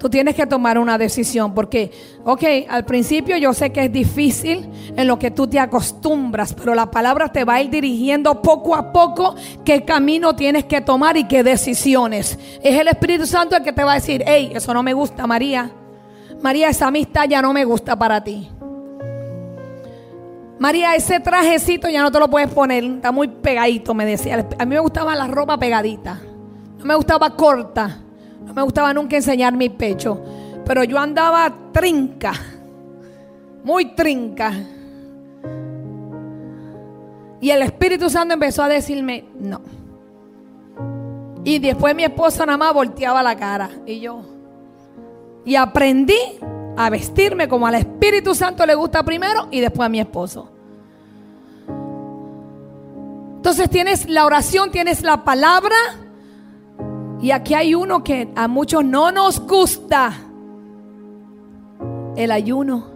Tú 0.00 0.08
tienes 0.08 0.34
que 0.34 0.46
tomar 0.46 0.78
una 0.78 0.96
decisión 0.96 1.52
porque, 1.52 1.92
ok, 2.24 2.42
al 2.70 2.86
principio 2.86 3.36
yo 3.36 3.52
sé 3.52 3.70
que 3.70 3.84
es 3.84 3.92
difícil 3.92 4.66
en 4.96 5.06
lo 5.06 5.18
que 5.18 5.30
tú 5.30 5.46
te 5.46 5.60
acostumbras, 5.60 6.54
pero 6.54 6.74
la 6.74 6.90
palabra 6.90 7.30
te 7.30 7.44
va 7.44 7.56
a 7.56 7.62
ir 7.62 7.68
dirigiendo 7.68 8.40
poco 8.40 8.74
a 8.74 8.94
poco 8.94 9.34
qué 9.62 9.84
camino 9.84 10.34
tienes 10.34 10.64
que 10.64 10.80
tomar 10.80 11.18
y 11.18 11.24
qué 11.24 11.42
decisiones. 11.42 12.38
Es 12.62 12.80
el 12.80 12.88
Espíritu 12.88 13.26
Santo 13.26 13.56
el 13.56 13.62
que 13.62 13.74
te 13.74 13.84
va 13.84 13.92
a 13.92 13.94
decir, 13.96 14.24
hey, 14.26 14.52
eso 14.54 14.72
no 14.72 14.82
me 14.82 14.94
gusta, 14.94 15.26
María. 15.26 15.70
María, 16.40 16.70
esa 16.70 16.86
amistad 16.86 17.26
ya 17.28 17.42
no 17.42 17.52
me 17.52 17.66
gusta 17.66 17.94
para 17.94 18.24
ti. 18.24 18.48
María, 20.58 20.94
ese 20.94 21.20
trajecito 21.20 21.90
ya 21.90 22.00
no 22.00 22.10
te 22.10 22.18
lo 22.18 22.30
puedes 22.30 22.48
poner, 22.48 22.84
está 22.84 23.12
muy 23.12 23.28
pegadito, 23.28 23.92
me 23.92 24.06
decía. 24.06 24.48
A 24.58 24.64
mí 24.64 24.74
me 24.74 24.80
gustaba 24.80 25.14
la 25.14 25.26
ropa 25.26 25.58
pegadita, 25.58 26.22
no 26.78 26.84
me 26.86 26.94
gustaba 26.94 27.36
corta. 27.36 28.00
No 28.50 28.54
me 28.54 28.62
gustaba 28.62 28.92
nunca 28.92 29.14
enseñar 29.14 29.56
mi 29.56 29.68
pecho. 29.68 30.20
Pero 30.66 30.82
yo 30.82 30.98
andaba 30.98 31.54
trinca. 31.70 32.32
Muy 33.62 33.94
trinca. 33.94 34.52
Y 37.40 37.48
el 37.48 37.62
Espíritu 37.62 38.10
Santo 38.10 38.34
empezó 38.34 38.64
a 38.64 38.68
decirme, 38.68 39.24
no. 39.38 39.60
Y 41.44 41.60
después 41.60 41.94
mi 41.94 42.02
esposo 42.02 42.44
nada 42.44 42.58
más 42.58 42.74
volteaba 42.74 43.22
la 43.22 43.36
cara. 43.36 43.70
Y 43.86 44.00
yo. 44.00 44.20
Y 45.44 45.54
aprendí 45.54 46.18
a 46.76 46.90
vestirme 46.90 47.46
como 47.46 47.68
al 47.68 47.76
Espíritu 47.76 48.34
Santo 48.34 48.66
le 48.66 48.74
gusta 48.74 49.04
primero 49.04 49.46
y 49.52 49.60
después 49.60 49.86
a 49.86 49.88
mi 49.88 50.00
esposo. 50.00 50.50
Entonces 53.36 53.70
tienes 53.70 54.08
la 54.08 54.26
oración, 54.26 54.72
tienes 54.72 55.02
la 55.02 55.22
palabra 55.22 55.76
y 57.22 57.32
aquí 57.32 57.54
hay 57.54 57.74
uno 57.74 58.02
que 58.02 58.32
a 58.34 58.48
muchos 58.48 58.84
no 58.84 59.12
nos 59.12 59.40
gusta. 59.46 60.12
El 62.16 62.30
ayuno. 62.30 62.86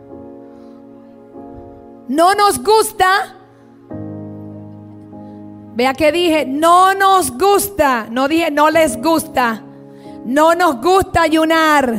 No 2.08 2.34
nos 2.34 2.62
gusta. 2.62 3.36
Vea 5.74 5.92
que 5.92 6.10
dije, 6.10 6.46
no 6.46 6.94
nos 6.94 7.36
gusta. 7.36 8.06
No 8.10 8.26
dije, 8.26 8.50
no 8.50 8.70
les 8.70 9.00
gusta. 9.00 9.62
No 10.24 10.54
nos 10.54 10.80
gusta 10.80 11.22
ayunar. 11.22 11.98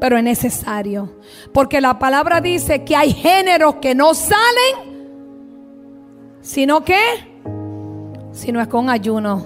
Pero 0.00 0.16
es 0.16 0.22
necesario. 0.22 1.18
Porque 1.52 1.80
la 1.80 1.98
palabra 1.98 2.40
dice 2.40 2.84
que 2.84 2.94
hay 2.94 3.12
géneros 3.12 3.76
que 3.76 3.94
no 3.94 4.14
salen. 4.14 4.92
Sino 6.40 6.84
que 6.84 7.31
si 8.32 8.50
no 8.50 8.60
es 8.60 8.68
con 8.68 8.88
ayuno. 8.88 9.44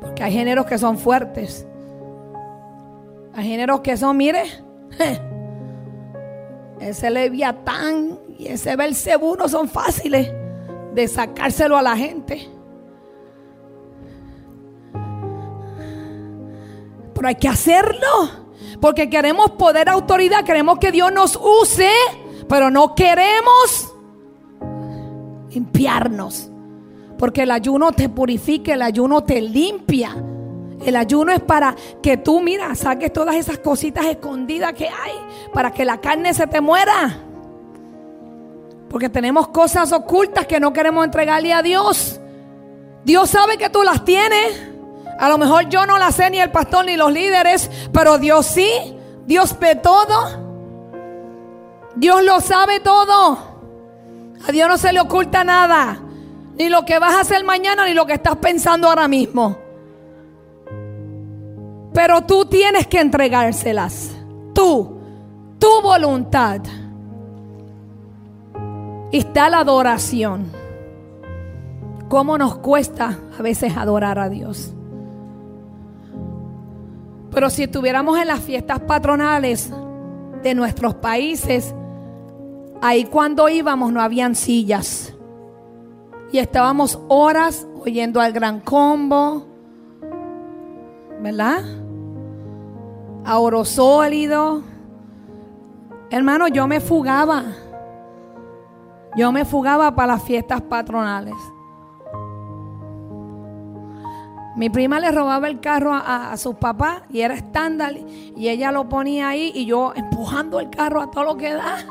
Porque 0.00 0.22
hay 0.22 0.32
géneros 0.32 0.66
que 0.66 0.78
son 0.78 0.98
fuertes. 0.98 1.66
Hay 3.34 3.48
géneros 3.48 3.80
que 3.80 3.96
son, 3.96 4.16
mire, 4.16 4.42
ese 6.80 7.10
leviatán 7.10 8.18
y 8.38 8.48
ese 8.48 8.76
Belcebú 8.76 9.36
no 9.36 9.48
son 9.48 9.68
fáciles 9.68 10.30
de 10.94 11.08
sacárselo 11.08 11.78
a 11.78 11.82
la 11.82 11.96
gente. 11.96 12.48
Pero 17.14 17.28
hay 17.28 17.36
que 17.36 17.48
hacerlo. 17.48 18.42
Porque 18.80 19.08
queremos 19.08 19.52
poder, 19.52 19.88
autoridad, 19.88 20.44
queremos 20.44 20.78
que 20.78 20.90
Dios 20.90 21.12
nos 21.12 21.36
use, 21.36 21.90
pero 22.48 22.68
no 22.68 22.94
queremos 22.96 23.91
limpiarnos. 25.52 26.50
Porque 27.18 27.42
el 27.42 27.50
ayuno 27.50 27.92
te 27.92 28.08
purifica, 28.08 28.74
el 28.74 28.82
ayuno 28.82 29.22
te 29.22 29.40
limpia. 29.40 30.16
El 30.84 30.96
ayuno 30.96 31.32
es 31.32 31.40
para 31.40 31.76
que 32.02 32.16
tú, 32.16 32.40
mira, 32.40 32.74
saques 32.74 33.12
todas 33.12 33.36
esas 33.36 33.58
cositas 33.58 34.04
escondidas 34.06 34.72
que 34.72 34.88
hay, 34.88 35.12
para 35.52 35.70
que 35.70 35.84
la 35.84 36.00
carne 36.00 36.34
se 36.34 36.46
te 36.46 36.60
muera. 36.60 37.20
Porque 38.88 39.08
tenemos 39.08 39.48
cosas 39.48 39.92
ocultas 39.92 40.46
que 40.46 40.58
no 40.58 40.72
queremos 40.72 41.04
entregarle 41.04 41.52
a 41.52 41.62
Dios. 41.62 42.20
Dios 43.04 43.30
sabe 43.30 43.56
que 43.56 43.70
tú 43.70 43.82
las 43.82 44.04
tienes. 44.04 44.70
A 45.18 45.28
lo 45.28 45.38
mejor 45.38 45.68
yo 45.68 45.86
no 45.86 45.98
las 45.98 46.16
sé 46.16 46.30
ni 46.30 46.40
el 46.40 46.50
pastor 46.50 46.84
ni 46.84 46.96
los 46.96 47.12
líderes, 47.12 47.70
pero 47.92 48.18
Dios 48.18 48.46
sí. 48.46 48.68
Dios 49.24 49.56
ve 49.58 49.76
todo. 49.76 50.42
Dios 51.94 52.24
lo 52.24 52.40
sabe 52.40 52.80
todo. 52.80 53.51
A 54.48 54.52
Dios 54.52 54.68
no 54.68 54.76
se 54.78 54.92
le 54.92 55.00
oculta 55.00 55.44
nada. 55.44 55.98
Ni 56.58 56.68
lo 56.68 56.84
que 56.84 56.98
vas 56.98 57.14
a 57.14 57.20
hacer 57.20 57.44
mañana, 57.44 57.86
ni 57.86 57.94
lo 57.94 58.06
que 58.06 58.14
estás 58.14 58.36
pensando 58.36 58.88
ahora 58.88 59.08
mismo. 59.08 59.56
Pero 61.92 62.22
tú 62.22 62.44
tienes 62.46 62.86
que 62.86 63.00
entregárselas. 63.00 64.10
Tú, 64.54 64.98
tu 65.58 65.82
voluntad. 65.82 66.60
Está 69.12 69.48
la 69.48 69.60
adoración. 69.60 70.50
¿Cómo 72.08 72.36
nos 72.36 72.58
cuesta 72.58 73.18
a 73.38 73.42
veces 73.42 73.76
adorar 73.76 74.18
a 74.18 74.28
Dios? 74.28 74.72
Pero 77.30 77.48
si 77.48 77.62
estuviéramos 77.62 78.18
en 78.18 78.28
las 78.28 78.40
fiestas 78.40 78.80
patronales 78.80 79.70
de 80.42 80.54
nuestros 80.54 80.94
países, 80.94 81.74
Ahí 82.84 83.04
cuando 83.04 83.48
íbamos 83.48 83.92
no 83.92 84.02
habían 84.02 84.34
sillas. 84.34 85.14
Y 86.32 86.38
estábamos 86.38 86.98
horas 87.06 87.64
oyendo 87.80 88.20
al 88.20 88.32
gran 88.32 88.58
combo. 88.58 89.46
¿Verdad? 91.20 91.62
A 93.24 93.38
oro 93.38 93.64
sólido. 93.64 94.64
Hermano, 96.10 96.48
yo 96.48 96.66
me 96.66 96.80
fugaba. 96.80 97.44
Yo 99.16 99.30
me 99.30 99.44
fugaba 99.44 99.94
para 99.94 100.14
las 100.14 100.24
fiestas 100.24 100.60
patronales. 100.62 101.36
Mi 104.56 104.70
prima 104.70 104.98
le 104.98 105.12
robaba 105.12 105.46
el 105.46 105.60
carro 105.60 105.92
a, 105.94 106.32
a, 106.32 106.36
sus 106.36 106.56
papás 106.56 107.02
y 107.10 107.20
era 107.20 107.34
estándar 107.34 107.94
y 107.94 108.48
ella 108.48 108.72
lo 108.72 108.88
ponía 108.88 109.28
ahí 109.28 109.52
y 109.54 109.66
yo 109.66 109.92
empujando 109.94 110.58
el 110.58 110.68
carro 110.68 111.00
a 111.00 111.10
todo 111.12 111.24
lo 111.24 111.36
que 111.36 111.54
da 111.54 111.86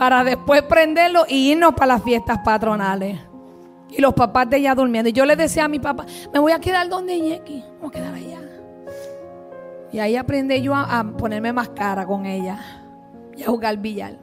para 0.00 0.24
después 0.24 0.62
prenderlo 0.62 1.26
y 1.28 1.52
irnos 1.52 1.74
para 1.74 1.88
las 1.88 2.02
fiestas 2.02 2.38
patronales. 2.42 3.20
Y 3.90 4.00
los 4.00 4.14
papás 4.14 4.48
de 4.48 4.56
ella 4.56 4.74
durmiendo. 4.74 5.10
Y 5.10 5.12
yo 5.12 5.26
le 5.26 5.36
decía 5.36 5.66
a 5.66 5.68
mi 5.68 5.78
papá, 5.78 6.06
me 6.32 6.38
voy 6.38 6.52
a 6.52 6.58
quedar 6.58 6.88
donde 6.88 7.20
Yeki. 7.20 7.62
Vamos 7.74 7.90
a 7.90 7.98
quedar 7.98 8.14
allá. 8.14 8.38
Y 9.92 9.98
ahí 9.98 10.16
aprendí 10.16 10.62
yo 10.62 10.74
a, 10.74 11.00
a 11.00 11.04
ponerme 11.04 11.52
más 11.52 11.68
cara 11.68 12.06
con 12.06 12.24
ella. 12.24 12.58
Y 13.36 13.42
a 13.42 13.48
jugar 13.48 13.76
billar. 13.76 14.14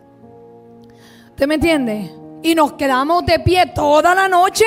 ¿Usted 1.30 1.48
me 1.48 1.54
entiende? 1.54 2.12
Y 2.42 2.56
nos 2.56 2.74
quedamos 2.74 3.24
de 3.28 3.38
pie 3.38 3.68
toda 3.76 4.16
la 4.16 4.28
noche. 4.28 4.66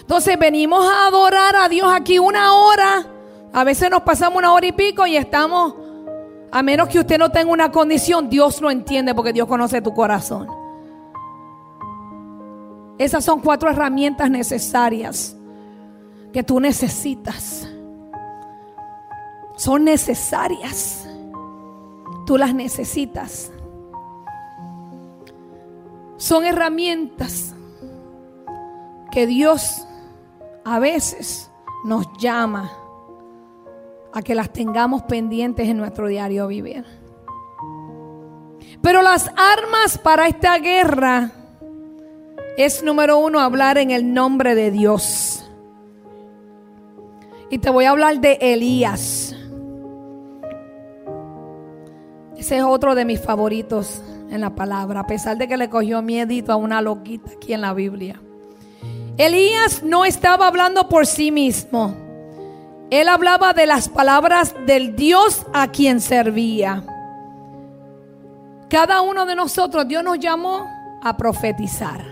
Entonces 0.00 0.38
venimos 0.38 0.84
a 0.86 1.06
adorar 1.06 1.56
a 1.56 1.70
Dios 1.70 1.90
aquí 1.90 2.18
una 2.18 2.52
hora. 2.52 3.06
A 3.54 3.64
veces 3.64 3.88
nos 3.90 4.02
pasamos 4.02 4.36
una 4.36 4.52
hora 4.52 4.66
y 4.66 4.72
pico 4.72 5.06
y 5.06 5.16
estamos, 5.16 5.74
a 6.52 6.62
menos 6.62 6.88
que 6.88 6.98
usted 6.98 7.18
no 7.18 7.30
tenga 7.30 7.52
una 7.52 7.70
condición, 7.70 8.28
Dios 8.28 8.60
lo 8.60 8.70
entiende 8.70 9.14
porque 9.14 9.32
Dios 9.32 9.46
conoce 9.46 9.80
tu 9.80 9.94
corazón. 9.94 10.48
Esas 12.98 13.24
son 13.24 13.40
cuatro 13.40 13.70
herramientas 13.70 14.30
necesarias 14.30 15.36
que 16.32 16.42
tú 16.42 16.60
necesitas. 16.60 17.66
Son 19.56 19.84
necesarias. 19.84 21.06
Tú 22.26 22.36
las 22.36 22.54
necesitas. 22.54 23.50
Son 26.16 26.44
herramientas 26.44 27.54
que 29.10 29.26
Dios 29.26 29.86
a 30.64 30.78
veces 30.78 31.50
nos 31.84 32.06
llama 32.18 32.70
a 34.12 34.22
que 34.22 34.34
las 34.34 34.52
tengamos 34.52 35.02
pendientes 35.02 35.68
en 35.68 35.76
nuestro 35.76 36.08
diario 36.08 36.46
vivir. 36.46 36.84
Pero 38.82 39.02
las 39.02 39.28
armas 39.36 39.98
para 39.98 40.26
esta 40.26 40.58
guerra 40.58 41.32
es 42.56 42.82
número 42.82 43.18
uno 43.18 43.40
hablar 43.40 43.78
en 43.78 43.90
el 43.90 44.12
nombre 44.12 44.54
de 44.54 44.70
Dios. 44.70 45.44
Y 47.50 47.58
te 47.58 47.70
voy 47.70 47.84
a 47.84 47.90
hablar 47.90 48.20
de 48.20 48.38
Elías. 48.40 49.34
Ese 52.36 52.56
es 52.56 52.62
otro 52.62 52.94
de 52.94 53.04
mis 53.04 53.20
favoritos 53.20 54.02
en 54.30 54.40
la 54.40 54.54
palabra, 54.54 55.00
a 55.00 55.06
pesar 55.06 55.36
de 55.36 55.46
que 55.46 55.56
le 55.56 55.68
cogió 55.68 56.00
miedito 56.00 56.52
a 56.52 56.56
una 56.56 56.80
loquita 56.80 57.32
aquí 57.32 57.52
en 57.52 57.60
la 57.60 57.74
Biblia. 57.74 58.20
Elías 59.18 59.82
no 59.82 60.04
estaba 60.04 60.46
hablando 60.46 60.88
por 60.88 61.06
sí 61.06 61.30
mismo. 61.30 62.09
Él 62.90 63.08
hablaba 63.08 63.52
de 63.52 63.66
las 63.66 63.88
palabras 63.88 64.54
del 64.66 64.96
Dios 64.96 65.46
a 65.52 65.68
quien 65.68 66.00
servía. 66.00 66.84
Cada 68.68 69.00
uno 69.00 69.26
de 69.26 69.36
nosotros, 69.36 69.86
Dios 69.86 70.02
nos 70.02 70.18
llamó 70.18 70.66
a 71.02 71.16
profetizar. 71.16 72.04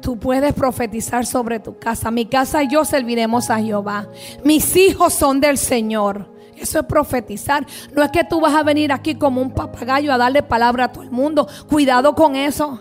Tú 0.00 0.18
puedes 0.18 0.52
profetizar 0.52 1.24
sobre 1.24 1.60
tu 1.60 1.78
casa. 1.78 2.10
Mi 2.10 2.26
casa 2.26 2.62
y 2.62 2.68
yo 2.68 2.84
serviremos 2.84 3.48
a 3.48 3.58
Jehová. 3.58 4.06
Mis 4.44 4.76
hijos 4.76 5.14
son 5.14 5.40
del 5.40 5.56
Señor. 5.56 6.30
Eso 6.56 6.78
es 6.78 6.84
profetizar. 6.86 7.66
No 7.92 8.02
es 8.02 8.10
que 8.10 8.24
tú 8.24 8.40
vas 8.40 8.54
a 8.54 8.62
venir 8.62 8.92
aquí 8.92 9.14
como 9.14 9.40
un 9.40 9.50
papagayo 9.50 10.12
a 10.12 10.18
darle 10.18 10.42
palabra 10.42 10.84
a 10.84 10.92
todo 10.92 11.04
el 11.04 11.10
mundo. 11.10 11.46
Cuidado 11.68 12.14
con 12.14 12.36
eso. 12.36 12.80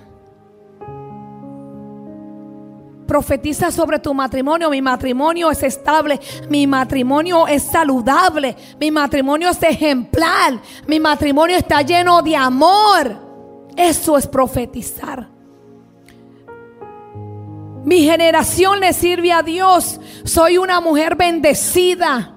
Profetiza 3.07 3.71
sobre 3.71 3.99
tu 3.99 4.13
matrimonio. 4.13 4.69
Mi 4.69 4.81
matrimonio 4.81 5.51
es 5.51 5.63
estable. 5.63 6.19
Mi 6.49 6.65
matrimonio 6.67 7.47
es 7.47 7.63
saludable. 7.63 8.55
Mi 8.79 8.91
matrimonio 8.91 9.49
es 9.49 9.61
ejemplar. 9.61 10.59
Mi 10.87 10.99
matrimonio 10.99 11.57
está 11.57 11.81
lleno 11.81 12.21
de 12.21 12.35
amor. 12.35 13.15
Eso 13.75 14.17
es 14.17 14.27
profetizar. 14.27 15.29
Mi 17.83 18.03
generación 18.03 18.79
le 18.79 18.93
sirve 18.93 19.33
a 19.33 19.43
Dios. 19.43 19.99
Soy 20.23 20.57
una 20.57 20.79
mujer 20.79 21.15
bendecida. 21.15 22.33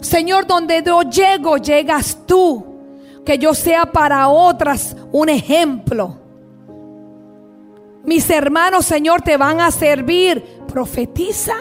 Señor, 0.00 0.46
donde 0.46 0.82
yo 0.84 1.02
llego, 1.02 1.56
llegas 1.56 2.18
tú. 2.26 2.72
Que 3.24 3.38
yo 3.38 3.54
sea 3.54 3.86
para 3.86 4.28
otras 4.28 4.96
un 5.12 5.28
ejemplo. 5.28 6.23
Mis 8.04 8.28
hermanos, 8.30 8.86
Señor, 8.86 9.22
te 9.22 9.36
van 9.36 9.60
a 9.60 9.70
servir. 9.70 10.42
Profetiza. 10.68 11.54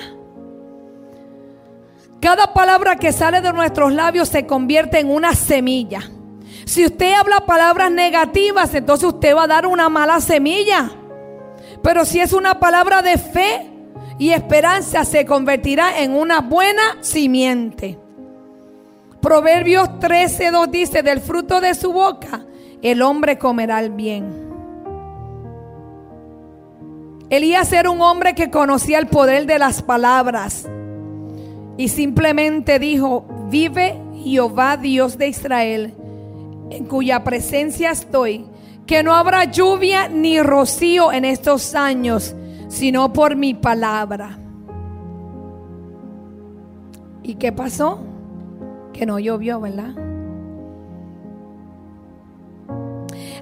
Cada 2.19 2.53
palabra 2.53 2.95
que 2.95 3.11
sale 3.11 3.41
de 3.41 3.53
nuestros 3.53 3.93
labios 3.93 4.29
se 4.29 4.45
convierte 4.45 4.99
en 4.99 5.09
una 5.09 5.35
semilla. 5.35 6.01
Si 6.65 6.85
usted 6.85 7.13
habla 7.13 7.41
palabras 7.41 7.91
negativas, 7.91 8.73
entonces 8.73 9.09
usted 9.09 9.35
va 9.35 9.43
a 9.43 9.47
dar 9.47 9.67
una 9.67 9.89
mala 9.89 10.21
semilla. 10.21 10.89
Pero 11.81 12.05
si 12.05 12.21
es 12.21 12.31
una 12.31 12.59
palabra 12.59 13.01
de 13.01 13.17
fe 13.17 13.69
y 14.17 14.29
esperanza, 14.29 15.03
se 15.03 15.25
convertirá 15.25 15.99
en 15.99 16.13
una 16.13 16.39
buena 16.39 16.97
simiente. 17.01 17.99
Proverbios 19.21 19.89
13:2 19.99 20.69
dice, 20.69 21.03
del 21.03 21.19
fruto 21.19 21.59
de 21.61 21.75
su 21.75 21.91
boca 21.91 22.45
el 22.81 23.01
hombre 23.01 23.37
comerá 23.37 23.79
el 23.79 23.91
bien. 23.91 24.42
Elías 27.35 27.73
era 27.73 27.89
un 27.89 27.99
hombre 27.99 28.35
que 28.35 28.51
conocía 28.51 28.99
el 28.99 29.07
poder 29.07 29.47
de 29.47 29.57
las 29.57 29.81
palabras 29.81 30.69
y 31.77 31.87
simplemente 31.87 32.77
dijo, 32.77 33.25
vive 33.49 33.99
Jehová 34.23 34.77
Dios 34.77 35.17
de 35.17 35.29
Israel, 35.29 35.95
en 36.69 36.85
cuya 36.85 37.23
presencia 37.23 37.89
estoy, 37.89 38.45
que 38.85 39.01
no 39.01 39.15
habrá 39.15 39.45
lluvia 39.45 40.09
ni 40.09 40.43
rocío 40.43 41.11
en 41.11 41.25
estos 41.25 41.73
años, 41.73 42.35
sino 42.67 43.11
por 43.13 43.35
mi 43.35 43.55
palabra. 43.55 44.37
¿Y 47.23 47.33
qué 47.33 47.51
pasó? 47.51 47.97
Que 48.93 49.07
no 49.07 49.17
llovió, 49.17 49.59
¿verdad? 49.59 50.12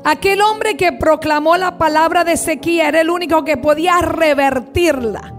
Aquel 0.03 0.41
hombre 0.41 0.77
que 0.77 0.93
proclamó 0.93 1.57
la 1.57 1.77
palabra 1.77 2.23
de 2.23 2.35
sequía 2.35 2.87
era 2.87 3.01
el 3.01 3.09
único 3.09 3.45
que 3.45 3.57
podía 3.57 3.99
revertirla. 4.01 5.33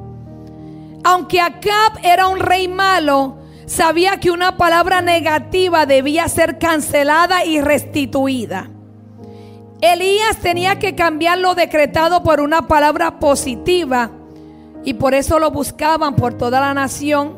Aunque 1.03 1.41
Acab 1.41 1.99
era 2.05 2.29
un 2.29 2.39
rey 2.39 2.69
malo, 2.69 3.39
sabía 3.67 4.21
que 4.21 4.31
una 4.31 4.57
palabra 4.57 5.01
negativa 5.01 5.85
debía 5.85 6.29
ser 6.29 6.59
cancelada 6.59 7.45
y 7.45 7.61
restituida. 7.61 8.71
Elías 9.81 10.37
tenía 10.39 10.79
que 10.79 10.95
cambiar 10.95 11.39
lo 11.39 11.57
decretado 11.57 12.23
por 12.23 12.41
una 12.41 12.69
palabra 12.69 13.19
positiva 13.19 14.13
y 14.85 14.95
por 14.95 15.13
eso 15.13 15.41
lo 15.41 15.51
buscaban 15.51 16.15
por 16.15 16.35
toda 16.35 16.61
la 16.61 16.73
nación. 16.73 17.37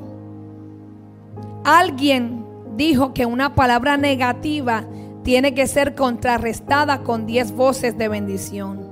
Alguien 1.64 2.44
dijo 2.76 3.14
que 3.14 3.24
una 3.24 3.54
palabra 3.54 3.96
negativa 3.96 4.84
tiene 5.24 5.54
que 5.54 5.66
ser 5.66 5.94
contrarrestada 5.94 7.02
con 7.02 7.26
diez 7.26 7.50
voces 7.50 7.98
de 7.98 8.08
bendición. 8.08 8.88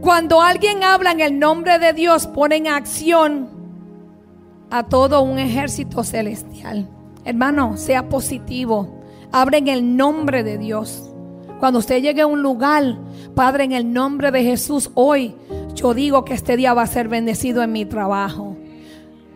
Cuando 0.00 0.42
alguien 0.42 0.82
habla 0.82 1.12
en 1.12 1.20
el 1.20 1.38
nombre 1.38 1.78
de 1.78 1.92
Dios, 1.92 2.26
pone 2.26 2.56
en 2.56 2.66
acción 2.66 3.48
a 4.70 4.82
todo 4.84 5.22
un 5.22 5.38
ejército 5.38 6.04
celestial. 6.04 6.88
Hermano, 7.24 7.76
sea 7.76 8.08
positivo. 8.08 9.02
Abre 9.30 9.58
en 9.58 9.68
el 9.68 9.96
nombre 9.96 10.42
de 10.42 10.58
Dios. 10.58 11.10
Cuando 11.60 11.78
usted 11.78 12.02
llegue 12.02 12.22
a 12.22 12.26
un 12.26 12.42
lugar, 12.42 12.98
Padre, 13.34 13.64
en 13.64 13.72
el 13.72 13.92
nombre 13.92 14.30
de 14.30 14.42
Jesús, 14.42 14.90
hoy 14.94 15.36
yo 15.74 15.94
digo 15.94 16.24
que 16.24 16.34
este 16.34 16.56
día 16.56 16.74
va 16.74 16.82
a 16.82 16.86
ser 16.86 17.08
bendecido 17.08 17.62
en 17.62 17.72
mi 17.72 17.84
trabajo. 17.84 18.56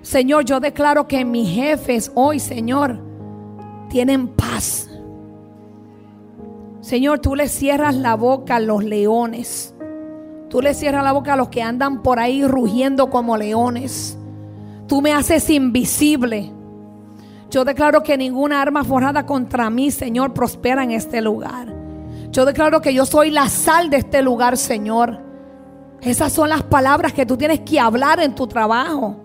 Señor, 0.03 0.45
yo 0.45 0.61
declaro 0.61 1.07
que 1.07 1.25
mis 1.25 1.49
jefes 1.49 2.11
hoy, 2.15 2.41
Señor, 2.41 2.99
tienen 3.91 4.29
paz. 4.29 4.89
Señor, 6.85 7.21
tú 7.21 7.35
le 7.35 7.49
cierras 7.49 7.97
la 7.97 8.15
boca 8.15 8.57
a 8.57 8.61
los 8.61 8.85
leones. 8.85 9.75
Tú 10.51 10.61
le 10.61 10.75
cierras 10.75 11.03
la 11.03 11.13
boca 11.13 11.33
a 11.33 11.37
los 11.37 11.49
que 11.49 11.63
andan 11.63 12.03
por 12.03 12.19
ahí 12.19 12.47
rugiendo 12.47 13.09
como 13.09 13.39
leones. 13.39 14.19
Tú 14.87 15.01
me 15.01 15.15
haces 15.15 15.49
invisible. 15.49 16.53
Yo 17.49 17.65
declaro 17.65 18.03
que 18.03 18.19
ninguna 18.19 18.61
arma 18.61 18.85
forjada 18.85 19.25
contra 19.25 19.71
mí, 19.71 19.91
Señor, 19.91 20.35
prospera 20.35 20.85
en 20.85 20.91
este 20.91 21.23
lugar. 21.23 21.75
Yo 22.31 22.45
declaro 22.45 22.83
que 22.83 22.93
yo 22.93 23.07
soy 23.07 23.31
la 23.31 23.49
sal 23.49 23.89
de 23.89 23.97
este 23.97 24.21
lugar, 24.21 24.59
Señor. 24.59 25.23
Esas 26.03 26.35
son 26.35 26.51
las 26.51 26.65
palabras 26.65 27.15
que 27.15 27.25
tú 27.25 27.39
tienes 27.39 27.61
que 27.61 27.81
hablar 27.81 28.21
en 28.21 28.35
tu 28.35 28.47
trabajo. 28.47 29.25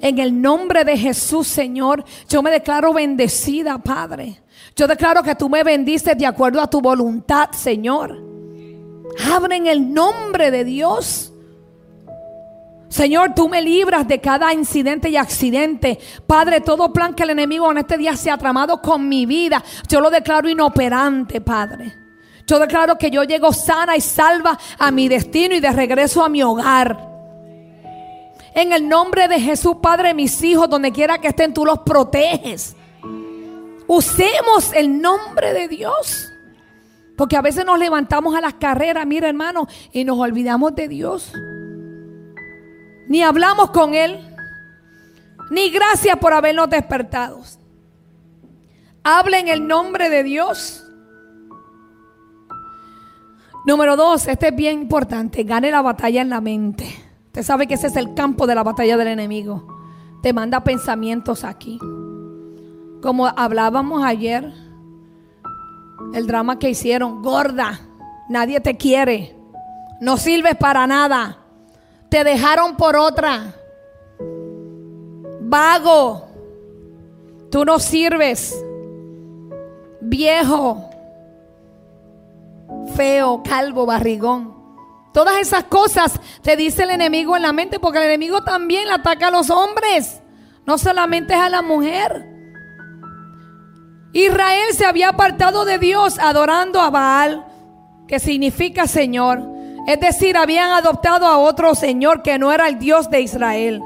En 0.00 0.18
el 0.18 0.40
nombre 0.40 0.84
de 0.84 0.96
Jesús, 0.96 1.46
Señor, 1.48 2.04
yo 2.28 2.42
me 2.42 2.50
declaro 2.50 2.92
bendecida, 2.92 3.78
Padre. 3.78 4.40
Yo 4.76 4.86
declaro 4.86 5.22
que 5.22 5.34
tú 5.34 5.48
me 5.48 5.64
bendices 5.64 6.16
de 6.16 6.26
acuerdo 6.26 6.60
a 6.60 6.70
tu 6.70 6.80
voluntad, 6.80 7.50
Señor. 7.52 8.16
Abre 9.32 9.56
en 9.56 9.66
el 9.66 9.92
nombre 9.92 10.50
de 10.50 10.64
Dios. 10.64 11.32
Señor, 12.88 13.34
tú 13.34 13.48
me 13.48 13.60
libras 13.60 14.06
de 14.08 14.20
cada 14.20 14.52
incidente 14.54 15.10
y 15.10 15.16
accidente. 15.16 15.98
Padre, 16.26 16.60
todo 16.60 16.92
plan 16.92 17.14
que 17.14 17.24
el 17.24 17.30
enemigo 17.30 17.70
en 17.70 17.78
este 17.78 17.98
día 17.98 18.16
se 18.16 18.30
ha 18.30 18.38
tramado 18.38 18.80
con 18.80 19.08
mi 19.08 19.26
vida, 19.26 19.62
yo 19.88 20.00
lo 20.00 20.10
declaro 20.10 20.48
inoperante, 20.48 21.40
Padre. 21.40 21.94
Yo 22.46 22.58
declaro 22.58 22.96
que 22.96 23.10
yo 23.10 23.24
llego 23.24 23.52
sana 23.52 23.94
y 23.94 24.00
salva 24.00 24.58
a 24.78 24.90
mi 24.90 25.06
destino 25.06 25.54
y 25.54 25.60
de 25.60 25.70
regreso 25.70 26.24
a 26.24 26.30
mi 26.30 26.42
hogar. 26.42 27.07
En 28.58 28.72
el 28.72 28.88
nombre 28.88 29.28
de 29.28 29.38
Jesús, 29.38 29.76
Padre, 29.80 30.14
mis 30.14 30.42
hijos, 30.42 30.68
donde 30.68 30.90
quiera 30.90 31.18
que 31.18 31.28
estén, 31.28 31.54
tú 31.54 31.64
los 31.64 31.78
proteges. 31.78 32.74
Usemos 33.86 34.72
el 34.74 35.00
nombre 35.00 35.52
de 35.52 35.68
Dios. 35.68 36.28
Porque 37.16 37.36
a 37.36 37.40
veces 37.40 37.64
nos 37.64 37.78
levantamos 37.78 38.34
a 38.34 38.40
las 38.40 38.54
carreras, 38.54 39.06
mira 39.06 39.28
hermano, 39.28 39.68
y 39.92 40.02
nos 40.04 40.18
olvidamos 40.18 40.74
de 40.74 40.88
Dios. 40.88 41.32
Ni 43.06 43.22
hablamos 43.22 43.70
con 43.70 43.94
Él. 43.94 44.18
Ni 45.52 45.70
gracias 45.70 46.16
por 46.16 46.32
habernos 46.32 46.68
despertado. 46.68 47.40
Habla 49.04 49.38
en 49.38 49.46
el 49.46 49.68
nombre 49.68 50.10
de 50.10 50.24
Dios. 50.24 50.84
Número 53.64 53.94
dos, 53.94 54.26
este 54.26 54.48
es 54.48 54.56
bien 54.56 54.80
importante, 54.80 55.44
gane 55.44 55.70
la 55.70 55.80
batalla 55.80 56.22
en 56.22 56.30
la 56.30 56.40
mente. 56.40 57.07
Usted 57.38 57.46
sabe 57.46 57.68
que 57.68 57.74
ese 57.74 57.86
es 57.86 57.94
el 57.94 58.14
campo 58.14 58.48
de 58.48 58.56
la 58.56 58.64
batalla 58.64 58.96
del 58.96 59.06
enemigo. 59.06 59.64
Te 60.22 60.32
manda 60.32 60.64
pensamientos 60.64 61.44
aquí. 61.44 61.78
Como 63.00 63.28
hablábamos 63.28 64.02
ayer, 64.02 64.52
el 66.14 66.26
drama 66.26 66.58
que 66.58 66.70
hicieron, 66.70 67.22
gorda, 67.22 67.78
nadie 68.28 68.58
te 68.58 68.76
quiere, 68.76 69.36
no 70.00 70.16
sirves 70.16 70.56
para 70.56 70.88
nada, 70.88 71.38
te 72.08 72.24
dejaron 72.24 72.76
por 72.76 72.96
otra, 72.96 73.54
vago, 75.40 76.26
tú 77.52 77.64
no 77.64 77.78
sirves, 77.78 78.52
viejo, 80.00 80.90
feo, 82.96 83.44
calvo, 83.44 83.86
barrigón. 83.86 84.57
Todas 85.18 85.38
esas 85.40 85.64
cosas 85.64 86.12
te 86.42 86.54
dice 86.54 86.84
el 86.84 86.90
enemigo 86.90 87.34
en 87.34 87.42
la 87.42 87.52
mente 87.52 87.80
porque 87.80 87.98
el 87.98 88.04
enemigo 88.04 88.44
también 88.44 88.88
ataca 88.88 89.26
a 89.26 89.30
los 89.32 89.50
hombres, 89.50 90.22
no 90.64 90.78
solamente 90.78 91.34
es 91.34 91.40
a 91.40 91.48
la 91.48 91.60
mujer. 91.60 92.24
Israel 94.12 94.68
se 94.74 94.86
había 94.86 95.08
apartado 95.08 95.64
de 95.64 95.78
Dios 95.78 96.20
adorando 96.20 96.80
a 96.80 96.90
Baal, 96.90 97.44
que 98.06 98.20
significa 98.20 98.86
Señor. 98.86 99.42
Es 99.88 99.98
decir, 99.98 100.36
habían 100.36 100.70
adoptado 100.70 101.26
a 101.26 101.38
otro 101.38 101.74
Señor 101.74 102.22
que 102.22 102.38
no 102.38 102.52
era 102.52 102.68
el 102.68 102.78
Dios 102.78 103.10
de 103.10 103.20
Israel. 103.20 103.82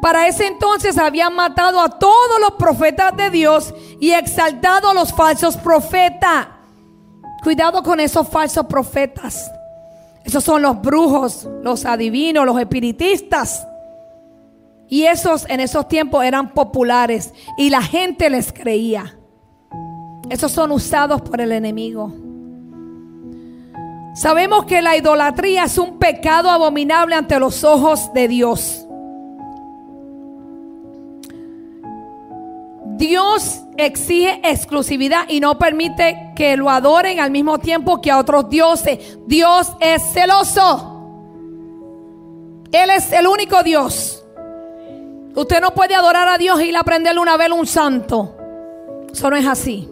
Para 0.00 0.28
ese 0.28 0.46
entonces 0.46 0.98
habían 0.98 1.34
matado 1.34 1.80
a 1.80 1.98
todos 1.98 2.40
los 2.40 2.52
profetas 2.52 3.16
de 3.16 3.30
Dios 3.30 3.74
y 3.98 4.12
exaltado 4.12 4.90
a 4.90 4.94
los 4.94 5.12
falsos 5.12 5.56
profetas. 5.56 6.46
Cuidado 7.42 7.82
con 7.82 7.98
esos 7.98 8.28
falsos 8.28 8.66
profetas. 8.66 9.50
Esos 10.26 10.42
son 10.42 10.60
los 10.60 10.82
brujos, 10.82 11.48
los 11.62 11.84
adivinos, 11.84 12.44
los 12.44 12.58
espiritistas. 12.58 13.64
Y 14.88 15.04
esos 15.04 15.48
en 15.48 15.60
esos 15.60 15.86
tiempos 15.86 16.24
eran 16.24 16.52
populares 16.52 17.32
y 17.56 17.70
la 17.70 17.80
gente 17.80 18.28
les 18.28 18.52
creía. 18.52 19.16
Esos 20.28 20.50
son 20.50 20.72
usados 20.72 21.22
por 21.22 21.40
el 21.40 21.52
enemigo. 21.52 22.12
Sabemos 24.16 24.64
que 24.64 24.82
la 24.82 24.96
idolatría 24.96 25.64
es 25.64 25.78
un 25.78 25.98
pecado 25.98 26.50
abominable 26.50 27.14
ante 27.14 27.38
los 27.38 27.62
ojos 27.62 28.12
de 28.12 28.26
Dios. 28.26 28.85
Dios 32.96 33.60
exige 33.76 34.40
exclusividad 34.42 35.28
y 35.28 35.40
no 35.40 35.58
permite 35.58 36.32
que 36.34 36.56
lo 36.56 36.70
adoren 36.70 37.20
al 37.20 37.30
mismo 37.30 37.58
tiempo 37.58 38.00
que 38.00 38.10
a 38.10 38.18
otros 38.18 38.48
dioses. 38.48 39.18
Dios 39.26 39.72
es 39.80 40.02
celoso. 40.12 40.92
Él 42.72 42.90
es 42.90 43.12
el 43.12 43.26
único 43.26 43.62
Dios. 43.62 44.24
Usted 45.34 45.60
no 45.60 45.72
puede 45.72 45.94
adorar 45.94 46.26
a 46.28 46.38
Dios 46.38 46.58
y 46.62 46.68
ir 46.68 46.76
a 46.76 46.82
prenderle 46.84 47.20
una 47.20 47.36
vela 47.36 47.54
a 47.54 47.58
un 47.58 47.66
santo. 47.66 48.34
Eso 49.12 49.28
no 49.28 49.36
es 49.36 49.46
así. 49.46 49.86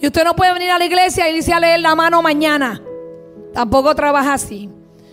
Y 0.00 0.06
usted 0.06 0.24
no 0.24 0.34
puede 0.34 0.52
venir 0.52 0.70
a 0.70 0.78
la 0.78 0.84
iglesia 0.84 1.30
y 1.30 1.36
irse 1.36 1.52
a 1.52 1.60
leer 1.60 1.78
la 1.78 1.94
mano 1.94 2.22
mañana. 2.22 2.82
Tampoco 3.54 3.94
trabaja 3.94 4.34
así. 4.34 4.68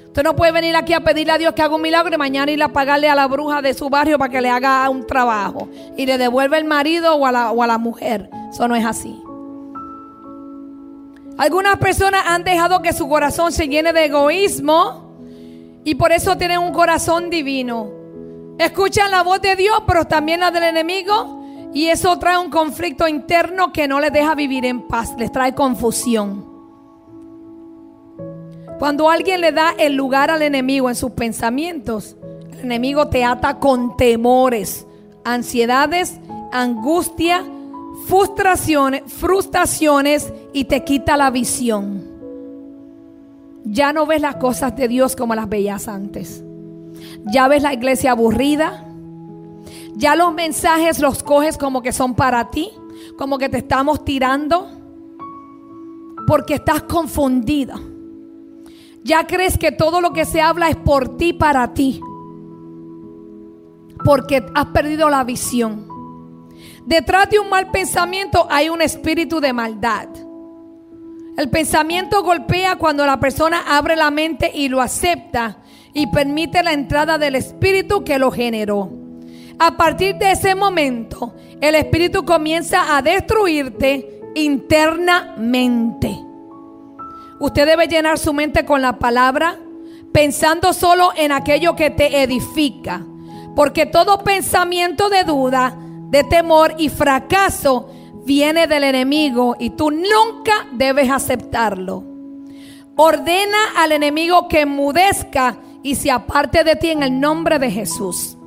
Usted 0.10 0.24
no 0.24 0.36
puede 0.36 0.52
venir 0.52 0.76
aquí 0.76 0.94
a 0.94 1.02
pedirle 1.02 1.34
a 1.34 1.38
Dios 1.38 1.54
que 1.54 1.62
haga 1.62 1.76
un 1.76 1.84
milagro 1.84 2.12
y 2.12 2.18
mañana 2.18 2.52
ir 2.52 2.64
a 2.64 2.70
pagarle 2.70 3.08
a 3.08 3.14
la 3.14 3.28
bruja 3.28 3.62
de 3.62 3.76
su 3.76 3.92
barrio 3.92 4.18
para 4.18 4.32
que 4.32 4.42
le 4.42 4.50
haga 4.50 4.90
un 4.90 5.06
trabajo 5.06 5.70
y 5.96 6.08
le 6.08 6.18
devuelva 6.18 6.58
el 6.58 6.66
marido 6.66 7.14
o 7.14 7.28
a 7.28 7.32
la, 7.32 7.52
o 7.52 7.62
a 7.62 7.68
la 7.68 7.78
mujer. 7.78 8.28
Eso 8.50 8.68
no 8.68 8.76
es 8.76 8.84
así. 8.84 9.22
Algunas 11.38 11.78
personas 11.78 12.24
han 12.26 12.44
dejado 12.44 12.82
que 12.82 12.92
su 12.92 13.08
corazón 13.08 13.52
se 13.52 13.68
llene 13.68 13.94
de 13.94 14.06
egoísmo 14.06 15.14
y 15.84 15.94
por 15.94 16.12
eso 16.12 16.36
tienen 16.38 16.58
un 16.58 16.74
corazón 16.74 17.30
divino. 17.30 17.92
Escuchan 18.58 19.12
la 19.12 19.22
voz 19.22 19.40
de 19.42 19.56
Dios, 19.56 19.84
pero 19.86 20.06
también 20.06 20.40
la 20.40 20.50
del 20.50 20.64
enemigo 20.64 21.40
y 21.72 21.86
eso 21.90 22.18
trae 22.18 22.40
un 22.40 22.50
conflicto 22.50 23.08
interno 23.08 23.72
que 23.72 23.88
no 23.88 24.00
les 24.00 24.12
deja 24.12 24.34
vivir 24.34 24.66
en 24.66 24.88
paz, 24.88 25.14
les 25.20 25.32
trae 25.32 25.54
confusión. 25.54 26.49
Cuando 28.80 29.10
alguien 29.10 29.42
le 29.42 29.52
da 29.52 29.74
el 29.78 29.96
lugar 29.96 30.32
al 30.32 30.42
enemigo 30.42 30.90
en 30.90 30.96
sus 30.96 31.12
pensamientos, 31.12 32.16
el 32.54 32.62
enemigo 32.62 33.10
te 33.10 33.26
ata 33.26 33.60
con 33.60 33.98
temores, 33.98 34.88
ansiedades, 35.26 36.18
angustia, 36.54 37.44
frustraciones, 38.08 39.04
frustraciones 39.06 40.32
y 40.54 40.64
te 40.64 40.86
quita 40.86 41.18
la 41.18 41.30
visión. 41.30 42.08
Ya 43.66 43.92
no 43.92 44.06
ves 44.06 44.22
las 44.22 44.38
cosas 44.38 44.74
de 44.78 44.88
Dios 44.88 45.18
como 45.18 45.36
las 45.36 45.50
veías 45.50 45.90
antes. 45.90 46.42
Ya 47.26 47.50
ves 47.50 47.62
la 47.62 47.74
iglesia 47.74 48.12
aburrida, 48.12 48.86
ya 49.96 50.16
los 50.16 50.34
mensajes 50.34 51.00
los 51.00 51.22
coges 51.22 51.58
como 51.58 51.82
que 51.82 51.92
son 51.92 52.16
para 52.16 52.50
ti, 52.50 52.72
como 53.18 53.38
que 53.38 53.50
te 53.50 53.58
estamos 53.58 54.06
tirando, 54.06 54.70
porque 56.26 56.54
estás 56.54 56.84
confundida. 56.84 57.78
Ya 59.04 59.26
crees 59.26 59.58
que 59.58 59.72
todo 59.72 60.02
lo 60.02 60.14
que 60.14 60.26
se 60.26 60.42
habla 60.42 60.70
es 60.70 60.76
por 60.76 61.18
ti, 61.18 61.34
para 61.34 61.74
ti, 61.74 62.02
porque 64.04 64.46
has 64.54 64.66
perdido 64.68 65.10
la 65.10 65.24
visión. 65.24 65.88
Detrás 66.86 67.30
de 67.30 67.40
un 67.40 67.50
mal 67.50 67.72
pensamiento 67.72 68.48
hay 68.50 68.70
un 68.70 68.82
espíritu 68.82 69.40
de 69.40 69.54
maldad. 69.54 70.08
El 71.38 71.50
pensamiento 71.50 72.22
golpea 72.24 72.76
cuando 72.76 73.06
la 73.06 73.20
persona 73.20 73.64
abre 73.68 73.96
la 73.96 74.12
mente 74.12 74.52
y 74.54 74.68
lo 74.68 74.82
acepta 74.82 75.60
y 75.94 76.08
permite 76.08 76.62
la 76.64 76.74
entrada 76.74 77.18
del 77.18 77.36
espíritu 77.36 78.04
que 78.04 78.20
lo 78.20 78.32
generó. 78.32 78.92
A 79.60 79.76
partir 79.76 80.16
de 80.16 80.32
ese 80.32 80.56
momento, 80.56 81.36
el 81.60 81.76
Espíritu 81.76 82.24
comienza 82.24 82.96
a 82.96 83.02
destruirte 83.02 84.22
internamente. 84.36 86.18
Usted 87.40 87.66
debe 87.66 87.88
llenar 87.88 88.20
su 88.20 88.34
mente 88.34 88.66
con 88.66 88.82
la 88.82 89.00
palabra, 89.00 89.58
pensando 90.12 90.74
solo 90.74 91.12
en 91.16 91.32
aquello 91.32 91.76
que 91.76 91.90
te 91.90 92.22
edifica. 92.22 93.06
Porque 93.56 93.86
todo 93.86 94.24
pensamiento 94.24 95.10
de 95.10 95.24
duda, 95.24 95.76
de 96.10 96.24
temor 96.26 96.76
y 96.78 96.90
fracaso 96.90 97.90
viene 98.26 98.68
del 98.68 98.84
enemigo 98.84 99.56
y 99.58 99.72
tú 99.72 99.90
nunca 99.90 100.68
debes 100.74 101.10
aceptarlo. 101.10 102.04
Ordena 102.96 103.58
al 103.78 103.94
enemigo 103.94 104.50
que 104.50 104.62
enmudezca 104.62 105.58
y 105.82 105.96
se 105.96 106.12
aparte 106.12 106.66
de 106.66 106.76
ti 106.76 106.90
en 106.90 107.04
el 107.04 107.20
nombre 107.20 107.58
de 107.58 107.72
Jesús. 107.72 108.38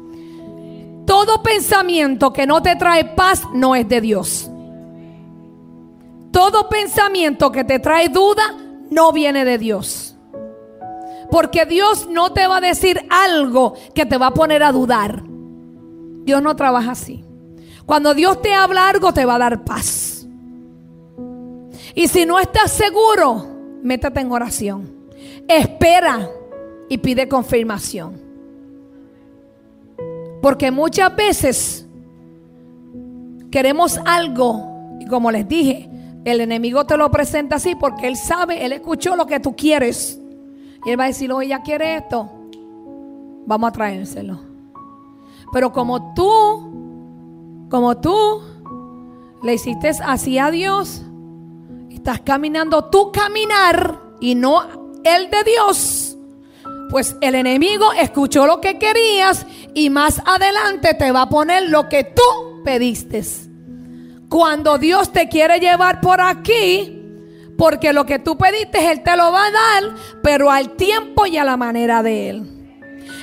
Todo 1.06 1.42
pensamiento 1.42 2.32
que 2.32 2.46
no 2.46 2.62
te 2.62 2.76
trae 2.76 3.06
paz 3.06 3.42
no 3.54 3.74
es 3.74 3.88
de 3.88 4.00
Dios. 4.02 4.50
Todo 6.30 6.68
pensamiento 6.68 7.50
que 7.50 7.64
te 7.64 7.78
trae 7.78 8.08
duda 8.08 8.54
no 8.92 9.12
viene 9.12 9.44
de 9.44 9.58
Dios. 9.58 10.16
Porque 11.30 11.64
Dios 11.64 12.08
no 12.10 12.32
te 12.32 12.46
va 12.46 12.58
a 12.58 12.60
decir 12.60 13.00
algo 13.10 13.74
que 13.94 14.04
te 14.04 14.18
va 14.18 14.28
a 14.28 14.34
poner 14.34 14.62
a 14.62 14.72
dudar. 14.72 15.22
Dios 16.24 16.42
no 16.42 16.54
trabaja 16.54 16.92
así. 16.92 17.24
Cuando 17.86 18.14
Dios 18.14 18.40
te 18.42 18.52
habla 18.52 18.88
algo 18.88 19.12
te 19.12 19.24
va 19.24 19.36
a 19.36 19.38
dar 19.38 19.64
paz. 19.64 20.26
Y 21.94 22.08
si 22.08 22.24
no 22.26 22.38
estás 22.38 22.70
seguro, 22.70 23.46
métete 23.82 24.20
en 24.20 24.30
oración. 24.30 24.94
Espera 25.48 26.28
y 26.88 26.98
pide 26.98 27.28
confirmación. 27.28 28.20
Porque 30.40 30.70
muchas 30.70 31.14
veces 31.14 31.86
queremos 33.50 33.98
algo 34.04 34.96
y 35.00 35.06
como 35.06 35.30
les 35.30 35.46
dije, 35.48 35.88
el 36.24 36.40
enemigo 36.40 36.84
te 36.84 36.96
lo 36.96 37.10
presenta 37.10 37.56
así 37.56 37.74
porque 37.74 38.06
él 38.06 38.16
sabe, 38.16 38.64
él 38.64 38.72
escuchó 38.72 39.16
lo 39.16 39.26
que 39.26 39.40
tú 39.40 39.56
quieres. 39.56 40.18
Y 40.84 40.90
él 40.90 40.98
va 40.98 41.04
a 41.04 41.08
decir, 41.08 41.32
oye, 41.32 41.46
ella 41.46 41.62
quiere 41.62 41.96
esto, 41.96 42.30
vamos 43.46 43.68
a 43.68 43.72
traérselo. 43.72 44.40
Pero 45.52 45.72
como 45.72 46.14
tú, 46.14 47.66
como 47.70 47.98
tú 47.98 48.42
le 49.42 49.54
hiciste 49.54 49.90
así 50.04 50.38
a 50.38 50.50
Dios, 50.50 51.02
estás 51.90 52.20
caminando 52.20 52.84
tu 52.86 53.12
caminar 53.12 54.00
y 54.20 54.34
no 54.34 54.62
el 55.04 55.30
de 55.30 55.42
Dios 55.44 56.16
Pues 56.90 57.16
el 57.20 57.34
enemigo 57.34 57.92
escuchó 57.92 58.46
lo 58.46 58.60
que 58.60 58.78
querías 58.78 59.46
y 59.74 59.90
más 59.90 60.22
adelante 60.24 60.94
te 60.94 61.10
va 61.10 61.22
a 61.22 61.28
poner 61.28 61.68
lo 61.68 61.88
que 61.88 62.04
tú 62.04 62.62
pediste. 62.64 63.22
Cuando 64.32 64.78
Dios 64.78 65.12
te 65.12 65.28
quiere 65.28 65.60
llevar 65.60 66.00
por 66.00 66.22
aquí, 66.22 66.98
porque 67.58 67.92
lo 67.92 68.06
que 68.06 68.18
tú 68.18 68.38
pediste 68.38 68.90
Él 68.90 69.02
te 69.02 69.14
lo 69.14 69.30
va 69.30 69.44
a 69.44 69.50
dar, 69.50 69.94
pero 70.22 70.50
al 70.50 70.70
tiempo 70.70 71.26
y 71.26 71.36
a 71.36 71.44
la 71.44 71.58
manera 71.58 72.02
de 72.02 72.30
Él. 72.30 72.64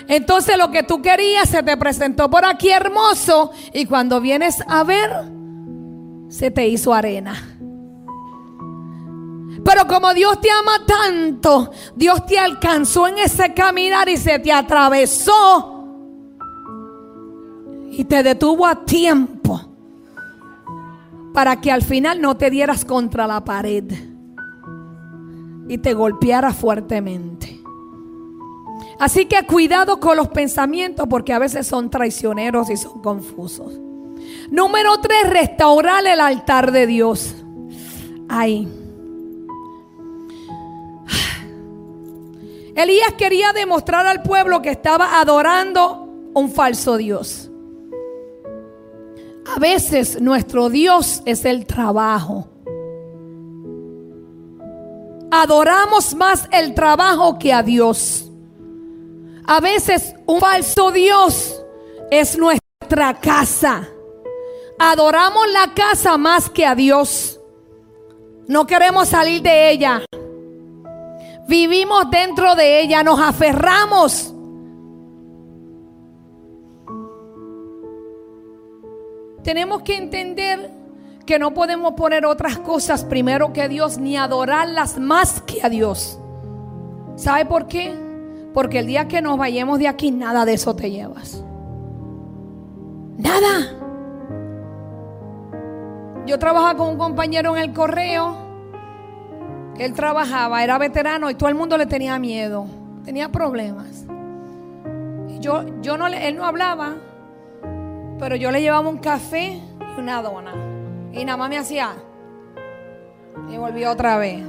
Entonces 0.07 0.55
lo 0.55 0.69
que 0.69 0.83
tú 0.83 1.01
querías 1.01 1.49
se 1.49 1.63
te 1.63 1.75
presentó 1.77 2.29
por 2.29 2.45
aquí 2.45 2.69
hermoso 2.69 3.49
y 3.73 3.87
cuando 3.87 4.21
vienes 4.21 4.63
a 4.67 4.83
ver, 4.83 5.09
se 6.29 6.51
te 6.51 6.67
hizo 6.67 6.93
arena. 6.93 7.57
Pero 9.65 9.87
como 9.87 10.13
Dios 10.13 10.39
te 10.39 10.51
ama 10.51 10.85
tanto, 10.85 11.71
Dios 11.95 12.23
te 12.27 12.37
alcanzó 12.37 13.07
en 13.07 13.17
ese 13.17 13.55
caminar 13.55 14.09
y 14.09 14.17
se 14.17 14.37
te 14.37 14.53
atravesó 14.53 15.87
y 17.89 18.05
te 18.05 18.21
detuvo 18.21 18.67
a 18.67 18.85
tiempo 18.85 19.68
para 21.33 21.61
que 21.61 21.71
al 21.71 21.83
final 21.83 22.21
no 22.21 22.37
te 22.37 22.49
dieras 22.49 22.85
contra 22.85 23.27
la 23.27 23.43
pared 23.43 23.83
y 25.67 25.77
te 25.77 25.93
golpeara 25.93 26.51
fuertemente. 26.51 27.59
Así 28.99 29.25
que 29.25 29.45
cuidado 29.45 29.99
con 29.99 30.17
los 30.17 30.27
pensamientos 30.27 31.07
porque 31.09 31.31
a 31.33 31.39
veces 31.39 31.65
son 31.67 31.89
traicioneros 31.89 32.69
y 32.69 32.77
son 32.77 33.01
confusos. 33.01 33.79
Número 34.51 34.99
tres, 34.99 35.29
restaurar 35.29 36.05
el 36.05 36.19
altar 36.19 36.71
de 36.71 36.85
Dios. 36.85 37.35
Ahí. 38.27 38.67
Elías 42.75 43.13
quería 43.17 43.51
demostrar 43.53 44.05
al 44.05 44.21
pueblo 44.21 44.61
que 44.61 44.69
estaba 44.69 45.19
adorando 45.19 46.07
un 46.33 46.51
falso 46.51 46.97
Dios. 46.97 47.48
A 49.45 49.59
veces 49.59 50.21
nuestro 50.21 50.69
Dios 50.69 51.21
es 51.25 51.45
el 51.45 51.65
trabajo. 51.65 52.47
Adoramos 55.31 56.15
más 56.15 56.47
el 56.51 56.73
trabajo 56.73 57.37
que 57.37 57.53
a 57.53 57.61
Dios. 57.61 58.31
A 59.45 59.59
veces 59.59 60.15
un 60.25 60.39
falso 60.39 60.91
Dios 60.91 61.63
es 62.11 62.37
nuestra 62.37 63.19
casa. 63.19 63.87
Adoramos 64.77 65.51
la 65.51 65.73
casa 65.73 66.17
más 66.17 66.49
que 66.49 66.65
a 66.65 66.75
Dios. 66.75 67.39
No 68.47 68.65
queremos 68.65 69.09
salir 69.09 69.41
de 69.41 69.71
ella. 69.71 70.03
Vivimos 71.47 72.09
dentro 72.09 72.55
de 72.55 72.81
ella, 72.81 73.03
nos 73.03 73.19
aferramos. 73.19 74.33
Tenemos 79.49 79.81
que 79.81 79.97
entender 79.97 80.69
que 81.25 81.39
no 81.39 81.55
podemos 81.55 81.93
poner 81.93 82.23
otras 82.23 82.59
cosas 82.59 83.03
primero 83.03 83.51
que 83.51 83.67
Dios 83.67 83.97
ni 83.97 84.15
adorarlas 84.15 84.99
más 84.99 85.41
que 85.41 85.63
a 85.63 85.69
Dios. 85.69 86.19
¿Sabe 87.15 87.47
por 87.47 87.65
qué? 87.65 87.91
Porque 88.53 88.77
el 88.77 88.85
día 88.85 89.07
que 89.07 89.23
nos 89.23 89.39
vayamos 89.39 89.79
de 89.79 89.87
aquí, 89.87 90.11
nada 90.11 90.45
de 90.45 90.53
eso 90.53 90.75
te 90.75 90.91
llevas. 90.91 91.43
Nada. 93.17 93.75
Yo 96.27 96.37
trabajaba 96.37 96.77
con 96.77 96.89
un 96.89 96.97
compañero 96.99 97.57
en 97.57 97.63
el 97.63 97.73
correo 97.73 98.37
él 99.79 99.93
trabajaba, 99.93 100.63
era 100.63 100.77
veterano 100.77 101.31
y 101.31 101.33
todo 101.33 101.49
el 101.49 101.55
mundo 101.55 101.75
le 101.75 101.87
tenía 101.87 102.19
miedo, 102.19 102.67
tenía 103.03 103.29
problemas. 103.29 104.05
Yo, 105.39 105.65
yo 105.81 105.97
no, 105.97 106.05
él 106.05 106.35
no 106.35 106.45
hablaba, 106.45 106.97
pero 108.19 108.35
yo 108.35 108.51
le 108.51 108.61
llevaba 108.61 108.87
un 108.87 108.97
café 108.97 109.59
y 109.95 109.99
una 109.99 110.21
dona. 110.21 110.53
Y 111.13 111.25
nada 111.25 111.37
más 111.37 111.49
me 111.49 111.57
hacía. 111.57 111.95
Y 113.49 113.57
volví 113.57 113.85
otra 113.85 114.17
vez. 114.17 114.43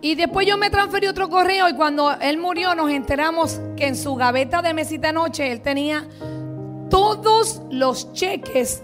Y 0.00 0.14
después 0.14 0.46
yo 0.46 0.56
me 0.56 0.70
transferí 0.70 1.06
otro 1.06 1.28
correo 1.28 1.68
y 1.68 1.74
cuando 1.74 2.12
él 2.20 2.38
murió 2.38 2.74
nos 2.74 2.90
enteramos 2.90 3.60
que 3.76 3.86
en 3.86 3.96
su 3.96 4.14
gaveta 4.14 4.62
de 4.62 4.72
mesita 4.72 5.10
noche 5.10 5.50
él 5.50 5.62
tenía 5.62 6.06
todos 6.90 7.62
los 7.70 8.12
cheques 8.12 8.82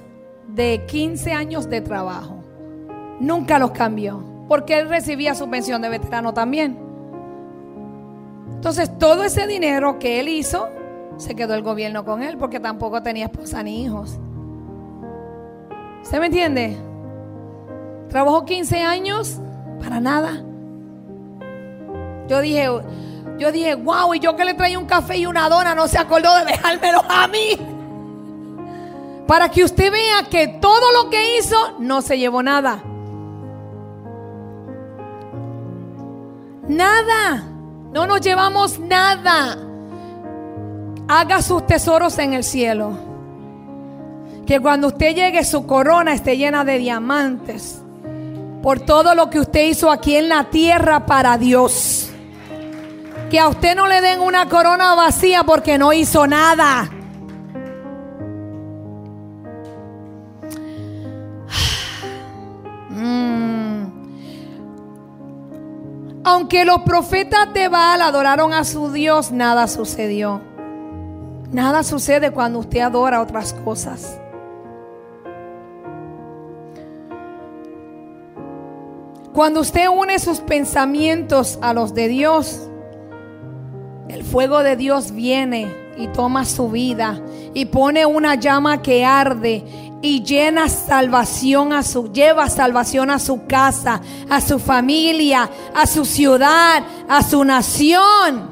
de 0.48 0.85
15 0.87 1.33
años 1.33 1.68
de 1.68 1.81
trabajo. 1.81 2.42
Nunca 3.20 3.59
los 3.59 3.70
cambió 3.70 4.25
porque 4.48 4.79
él 4.79 4.88
recibía 4.88 5.35
su 5.35 5.48
pensión 5.48 5.81
de 5.83 5.90
veterano 5.90 6.35
también. 6.35 6.79
Entonces 8.55 8.98
todo 8.98 9.22
ese 9.25 9.46
dinero 9.46 9.98
que 9.98 10.18
él 10.18 10.29
hizo, 10.29 10.68
se 11.16 11.35
quedó 11.35 11.55
el 11.55 11.62
gobierno 11.62 12.05
con 12.05 12.22
él 12.22 12.37
porque 12.37 12.61
tampoco 12.61 13.03
tenía 13.03 13.27
esposa 13.27 13.62
ni 13.62 13.85
hijos. 13.85 14.18
¿Usted 16.03 16.18
me 16.18 16.27
entiende? 16.27 16.77
Trabajó 18.09 18.44
15 18.44 18.81
años 18.83 19.38
para 19.81 20.01
nada. 20.01 20.42
Yo 22.29 22.40
dije, 22.40 22.68
yo 23.38 23.53
dije, 23.53 23.75
wow, 23.75 24.14
y 24.14 24.20
yo 24.20 24.37
que 24.37 24.44
le 24.44 24.55
traía 24.55 24.79
un 24.79 24.87
café 24.87 25.16
y 25.18 25.27
una 25.27 25.48
dona, 25.48 25.75
no 25.75 25.88
se 25.88 25.98
acordó 25.98 26.35
de 26.38 26.44
dejármelo 26.46 27.03
a 27.09 27.27
mí. 27.29 27.59
Para 29.27 29.48
que 29.48 29.64
usted 29.64 29.90
vea 29.90 30.29
que 30.31 30.48
todo 30.48 30.92
lo 30.92 31.11
que 31.11 31.38
hizo 31.38 31.57
no 31.79 32.03
se 32.03 32.18
llevó 32.18 32.42
nada. 32.42 32.83
Nada. 36.68 37.48
No 37.92 38.07
nos 38.07 38.20
llevamos 38.20 38.79
nada. 38.79 39.57
Haga 41.09 41.43
sus 41.43 41.67
tesoros 41.67 42.19
en 42.19 42.33
el 42.33 42.45
cielo. 42.45 42.97
Que 44.47 44.61
cuando 44.61 44.87
usted 44.88 45.15
llegue 45.15 45.45
su 45.45 45.67
corona 45.67 46.15
esté 46.15 46.37
llena 46.37 46.65
de 46.65 46.79
diamantes. 46.79 47.81
Por 48.62 48.81
todo 48.81 49.15
lo 49.15 49.31
que 49.31 49.41
usted 49.41 49.67
hizo 49.67 49.91
aquí 49.91 50.17
en 50.17 50.29
la 50.29 50.51
tierra 50.51 51.07
para 51.07 51.38
Dios. 51.38 52.11
Que 53.31 53.41
a 53.41 53.49
usted 53.49 53.75
no 53.75 53.87
le 53.87 54.01
den 54.01 54.21
una 54.21 54.49
corona 54.49 54.95
vacía 54.95 55.43
porque 55.43 55.79
no 55.79 55.93
hizo 55.93 56.27
nada. 56.27 56.88
Aunque 66.25 66.65
los 66.65 66.83
profetas 66.83 67.53
de 67.53 67.69
Baal 67.69 68.03
adoraron 68.03 68.55
a 68.55 68.65
su 68.65 68.93
Dios, 68.93 69.33
nada 69.33 69.67
sucedió. 69.67 70.52
Nada 71.53 71.83
sucede 71.83 72.31
cuando 72.31 72.61
usted 72.61 72.81
adora 72.81 73.21
otras 73.21 73.53
cosas. 73.53 74.19
Cuando 79.35 79.61
usted 79.61 79.88
une 79.88 80.19
sus 80.19 80.41
pensamientos 80.41 81.59
a 81.61 81.75
los 81.75 81.93
de 81.95 82.09
Dios, 82.09 82.69
el 84.09 84.25
fuego 84.25 84.62
de 84.62 84.77
Dios 84.77 85.12
viene 85.12 85.75
y 85.99 86.09
toma 86.09 86.47
su 86.47 86.71
vida 86.71 87.21
y 87.53 87.67
pone 87.67 88.07
una 88.07 88.35
llama 88.35 88.81
que 88.81 89.05
arde 89.05 89.62
y 90.01 90.23
llena 90.23 90.71
salvación 90.71 91.75
a 91.75 91.83
su 91.83 92.11
lleva 92.12 92.49
salvación 92.49 93.11
a 93.11 93.19
su 93.19 93.47
casa, 93.47 94.01
a 94.29 94.41
su 94.41 94.59
familia, 94.59 95.51
a 95.75 95.87
su 95.87 96.07
ciudad, 96.07 96.83
a 97.09 97.23
su 97.23 97.45
nación. 97.45 98.52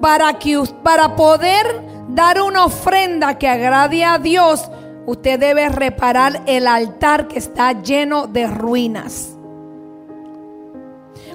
Para 0.00 0.38
que 0.38 0.62
para 0.82 1.14
poder 1.16 1.82
dar 2.08 2.40
una 2.40 2.64
ofrenda 2.64 3.38
que 3.38 3.48
agrade 3.48 4.04
a 4.04 4.18
Dios, 4.18 4.70
usted 5.06 5.38
debe 5.38 5.68
reparar 5.68 6.42
el 6.46 6.66
altar 6.66 7.28
que 7.28 7.38
está 7.38 7.82
lleno 7.82 8.26
de 8.26 8.46
ruinas. 8.46 9.36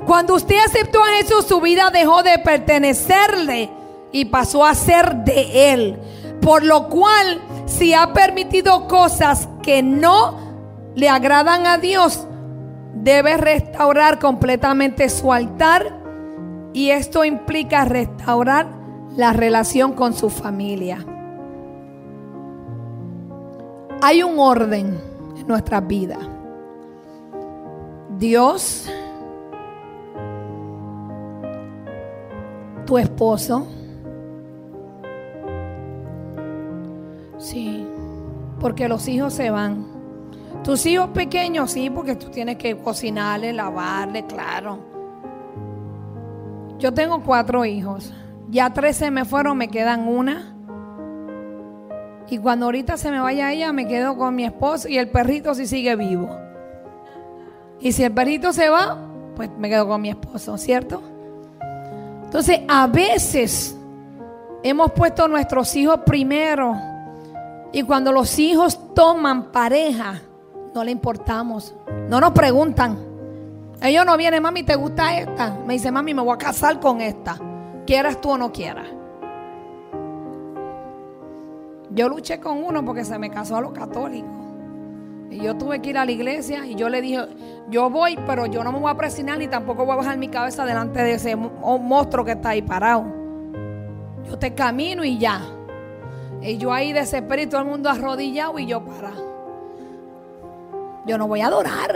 Cuando 0.06 0.36
usted 0.36 0.58
aceptó 0.64 1.04
a 1.04 1.18
Jesús, 1.18 1.46
su 1.46 1.62
vida 1.62 1.90
dejó 1.92 2.22
de 2.22 2.38
pertenecerle 2.40 3.72
y 4.12 4.26
pasó 4.26 4.66
a 4.66 4.76
ser 4.76 5.16
de 5.18 5.74
él. 5.74 6.00
Por 6.42 6.64
lo 6.64 6.90
cual, 6.90 7.42
si 7.66 7.94
ha 7.94 8.14
permitido 8.14 8.88
cosas 8.88 9.50
que 9.64 9.82
no 9.82 10.38
le 10.96 11.10
agradan 11.10 11.66
a 11.66 11.78
Dios, 11.80 12.28
debe 12.94 13.38
restaurar 13.38 14.20
completamente 14.20 15.10
su 15.10 15.34
altar. 15.34 16.05
Y 16.76 16.90
esto 16.90 17.24
implica 17.24 17.86
restaurar 17.86 18.68
la 19.16 19.32
relación 19.32 19.94
con 19.94 20.14
su 20.14 20.30
familia. 20.30 21.06
Hay 24.02 24.22
un 24.22 24.38
orden 24.38 25.00
en 25.38 25.48
nuestra 25.48 25.80
vida. 25.80 26.18
Dios, 28.18 28.90
tu 32.86 32.98
esposo, 32.98 33.68
Sí, 37.38 37.88
porque 38.60 38.90
los 38.90 39.08
hijos 39.08 39.34
se 39.34 39.50
van. 39.50 39.86
Tus 40.64 40.86
hijos 40.88 41.10
pequeños, 41.12 41.72
sí, 41.72 41.90
porque 41.90 42.16
tú 42.16 42.30
tienes 42.32 42.58
que 42.58 42.76
cocinarle, 42.76 43.54
lavarle, 43.54 44.26
claro. 44.26 44.95
Yo 46.86 46.94
tengo 46.94 47.24
cuatro 47.24 47.66
hijos. 47.66 48.14
Ya 48.48 48.72
tres 48.72 48.98
se 48.98 49.10
me 49.10 49.26
fueron, 49.26 49.58
me 49.58 49.70
quedan 49.70 50.08
una. 50.08 50.56
Y 52.30 52.38
cuando 52.38 52.68
ahorita 52.68 52.96
se 52.98 53.10
me 53.10 53.20
vaya 53.20 53.52
ella, 53.52 53.74
me 53.74 53.88
quedo 53.88 54.16
con 54.16 54.36
mi 54.36 54.46
esposo 54.46 54.88
y 54.88 55.00
el 55.00 55.10
perrito 55.10 55.56
si 55.56 55.66
sigue 55.66 55.96
vivo. 55.96 56.30
Y 57.80 57.92
si 57.92 58.04
el 58.04 58.12
perrito 58.12 58.54
se 58.54 58.70
va, 58.70 59.00
pues 59.36 59.50
me 59.58 59.68
quedo 59.68 59.88
con 59.88 60.00
mi 60.00 60.10
esposo, 60.10 60.60
¿cierto? 60.60 61.02
Entonces, 62.26 62.60
a 62.68 62.86
veces 62.86 63.76
hemos 64.62 64.92
puesto 64.92 65.28
nuestros 65.28 65.76
hijos 65.76 66.02
primero. 66.06 66.76
Y 67.74 67.82
cuando 67.82 68.12
los 68.12 68.38
hijos 68.38 68.94
toman 68.94 69.52
pareja, 69.52 70.22
no 70.76 70.84
le 70.84 70.92
importamos. 70.92 71.74
No 72.10 72.22
nos 72.22 72.34
preguntan. 72.34 73.15
Ellos 73.82 74.06
no 74.06 74.18
vienen, 74.18 74.42
mami, 74.42 74.64
¿te 74.64 74.76
gusta 74.76 75.18
esta? 75.18 75.58
Me 75.66 75.74
dice, 75.74 75.92
mami, 75.92 76.14
me 76.14 76.22
voy 76.22 76.34
a 76.34 76.38
casar 76.38 76.80
con 76.80 77.02
esta. 77.02 77.38
Quieras 77.86 78.20
tú 78.22 78.32
o 78.32 78.38
no 78.38 78.52
quieras. 78.52 78.88
Yo 81.92 82.10
luché 82.10 82.40
con 82.40 82.64
uno 82.64 82.84
porque 82.84 83.06
se 83.06 83.18
me 83.18 83.30
casó 83.30 83.58
a 83.58 83.62
los 83.62 83.72
católicos. 83.72 84.30
Y 85.30 85.38
yo 85.38 85.56
tuve 85.56 85.82
que 85.82 85.90
ir 85.90 85.98
a 85.98 86.06
la 86.06 86.12
iglesia 86.12 86.66
y 86.66 86.76
yo 86.76 86.90
le 86.90 87.02
dije, 87.02 87.28
yo 87.70 87.90
voy, 87.90 88.18
pero 88.26 88.46
yo 88.46 88.64
no 88.64 88.72
me 88.72 88.80
voy 88.80 88.92
a 88.92 88.96
presionar 88.96 89.38
ni 89.38 89.48
tampoco 89.48 89.86
voy 89.86 89.94
a 89.94 89.98
bajar 89.98 90.18
mi 90.18 90.28
cabeza 90.28 90.66
delante 90.66 91.02
de 91.02 91.14
ese 91.14 91.36
monstruo 91.36 92.24
que 92.24 92.32
está 92.32 92.50
ahí 92.50 92.62
parado. 92.62 93.06
Yo 94.26 94.38
te 94.38 94.54
camino 94.54 95.04
y 95.04 95.18
ya. 95.18 95.42
Y 96.42 96.58
yo 96.58 96.72
ahí 96.72 96.94
desesperado 96.94 97.48
y 97.48 97.50
todo 97.50 97.62
el 97.62 97.68
mundo 97.68 97.90
arrodillado 97.90 98.60
y 98.60 98.66
yo 98.66 98.84
para. 98.84 99.12
Yo 101.06 101.18
no 101.18 101.28
voy 101.28 101.42
a 101.42 101.48
adorar, 101.48 101.96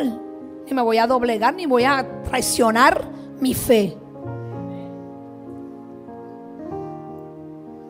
ni 0.70 0.76
me 0.76 0.82
voy 0.84 1.00
a 1.00 1.08
doblegar, 1.08 1.54
ni 1.56 1.66
voy 1.66 1.84
a 1.84 2.06
traicionar 2.24 3.04
mi 3.40 3.54
fe. 3.54 3.98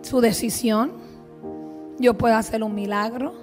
Su 0.01 0.21
decisión. 0.21 0.93
Yo 1.99 2.17
puedo 2.17 2.35
hacer 2.35 2.63
un 2.63 2.73
milagro 2.73 3.33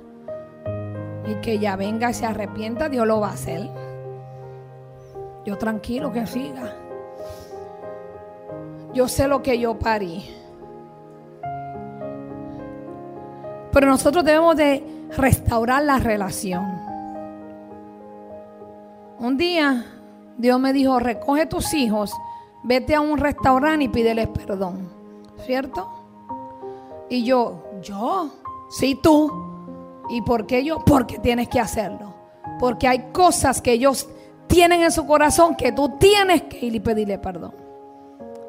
y 1.27 1.35
que 1.43 1.53
ella 1.53 1.77
venga 1.77 2.11
y 2.11 2.15
se 2.15 2.25
arrepienta, 2.25 2.89
Dios 2.89 3.07
lo 3.07 3.21
va 3.21 3.29
a 3.29 3.33
hacer. 3.33 3.69
Yo 5.45 5.59
tranquilo 5.59 6.11
que 6.11 6.27
siga. 6.27 6.75
Yo 8.95 9.09
sé 9.09 9.29
lo 9.29 9.43
que 9.43 9.59
yo 9.59 9.79
parí. 9.79 10.25
Pero 13.71 13.87
nosotros 13.89 14.25
debemos 14.25 14.57
de 14.57 14.83
restaurar 15.15 15.83
la 15.83 15.99
relación. 15.99 16.76
Un 19.19 19.37
día 19.37 19.85
Dios 20.37 20.61
me 20.61 20.73
dijo, 20.73 20.99
recoge 20.99 21.47
tus 21.47 21.73
hijos, 21.73 22.13
vete 22.63 22.95
a 22.95 23.01
un 23.01 23.19
restaurante 23.19 23.85
y 23.85 23.89
pídeles 23.89 24.29
perdón. 24.29 24.89
¿Cierto? 25.45 25.89
Y 27.09 27.25
yo, 27.25 27.63
yo, 27.83 28.31
sí 28.71 28.99
tú. 29.03 29.33
¿Y 30.09 30.23
por 30.23 30.47
qué 30.47 30.65
yo? 30.65 30.81
Porque 30.85 31.19
tienes 31.19 31.49
que 31.49 31.61
hacerlo. 31.61 32.15
Porque 32.59 32.89
hay 32.89 33.11
cosas 33.13 33.61
que 33.61 33.73
ellos 33.73 34.09
tienen 34.47 34.83
en 34.83 34.93
su 34.93 35.07
corazón 35.07 35.57
que 35.57 35.73
tú 35.73 35.97
tienes 35.99 36.43
que 36.43 36.67
ir 36.67 36.75
y 36.75 36.81
pedirle 36.81 37.19
perdón. 37.19 37.55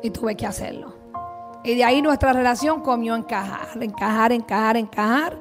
Y 0.01 0.09
tuve 0.09 0.35
que 0.35 0.45
hacerlo. 0.45 0.93
Y 1.63 1.75
de 1.75 1.83
ahí 1.83 2.01
nuestra 2.01 2.33
relación 2.33 2.81
comió 2.81 3.15
encajar, 3.15 3.81
encajar, 3.81 4.31
encajar, 4.31 4.77
encajar. 4.77 5.37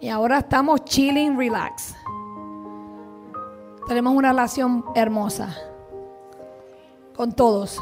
Y 0.00 0.08
ahora 0.08 0.38
estamos 0.38 0.84
chilling, 0.84 1.36
relax. 1.36 1.94
Tenemos 3.92 4.14
una 4.14 4.30
relación 4.30 4.86
hermosa 4.94 5.54
con 7.14 7.30
todos. 7.30 7.78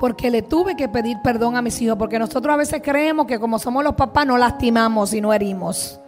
Porque 0.00 0.32
le 0.32 0.42
tuve 0.42 0.74
que 0.74 0.88
pedir 0.88 1.18
perdón 1.22 1.56
a 1.56 1.62
mis 1.62 1.80
hijos. 1.80 1.96
Porque 1.96 2.18
nosotros 2.18 2.52
a 2.52 2.56
veces 2.56 2.82
creemos 2.82 3.24
que 3.26 3.38
como 3.38 3.56
somos 3.60 3.84
los 3.84 3.94
papás 3.94 4.26
no 4.26 4.36
lastimamos 4.36 5.14
y 5.14 5.20
no 5.20 5.32
herimos. 5.32 6.00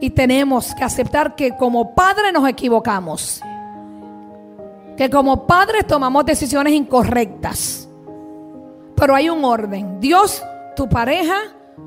Y 0.00 0.08
tenemos 0.08 0.74
que 0.74 0.84
aceptar 0.84 1.34
que 1.34 1.54
como 1.58 1.94
padres 1.94 2.32
nos 2.32 2.48
equivocamos. 2.48 3.42
Que 4.96 5.10
como 5.10 5.46
padres 5.46 5.86
tomamos 5.86 6.24
decisiones 6.24 6.72
incorrectas. 6.72 7.90
Pero 8.94 9.14
hay 9.14 9.28
un 9.28 9.44
orden. 9.44 10.00
Dios, 10.00 10.42
tu 10.74 10.88
pareja, 10.88 11.36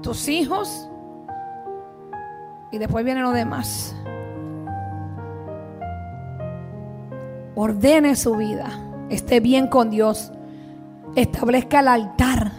tus 0.04 0.28
hijos. 0.28 0.88
Y 2.72 2.78
después 2.78 3.04
vienen 3.04 3.24
los 3.24 3.34
demás. 3.34 3.96
Ordene 7.62 8.16
su 8.16 8.38
vida. 8.38 8.70
Esté 9.10 9.42
bien 9.42 9.68
con 9.68 9.90
Dios. 9.90 10.32
Establezca 11.14 11.82
el 11.82 11.90
altar. 11.90 12.54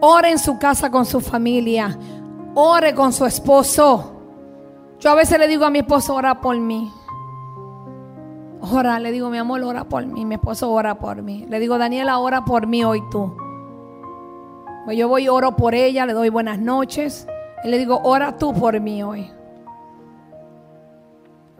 Ore 0.00 0.30
en 0.30 0.38
su 0.38 0.58
casa 0.58 0.90
con 0.90 1.04
su 1.04 1.20
familia. 1.20 1.94
Ore 2.54 2.94
con 2.94 3.12
su 3.12 3.26
esposo. 3.26 4.14
Yo 4.98 5.10
a 5.10 5.14
veces 5.14 5.38
le 5.38 5.46
digo 5.46 5.66
a 5.66 5.70
mi 5.70 5.80
esposo, 5.80 6.14
ora 6.14 6.40
por 6.40 6.58
mí. 6.58 6.90
Ora, 8.72 8.98
le 8.98 9.12
digo, 9.12 9.28
mi 9.28 9.36
amor, 9.36 9.62
ora 9.62 9.84
por 9.84 10.06
mí. 10.06 10.24
Mi 10.24 10.36
esposo 10.36 10.72
ora 10.72 10.98
por 10.98 11.20
mí. 11.20 11.44
Le 11.46 11.60
digo, 11.60 11.76
Daniela, 11.76 12.18
ora 12.18 12.46
por 12.46 12.66
mí 12.66 12.82
hoy 12.84 13.02
tú. 13.10 13.36
Pues 14.86 14.96
yo 14.96 15.06
voy 15.06 15.28
oro 15.28 15.54
por 15.54 15.74
ella, 15.74 16.06
le 16.06 16.14
doy 16.14 16.30
buenas 16.30 16.58
noches. 16.58 17.28
Y 17.62 17.68
le 17.68 17.76
digo, 17.76 18.00
ora 18.04 18.38
tú 18.38 18.54
por 18.54 18.80
mí 18.80 19.02
hoy. 19.02 19.30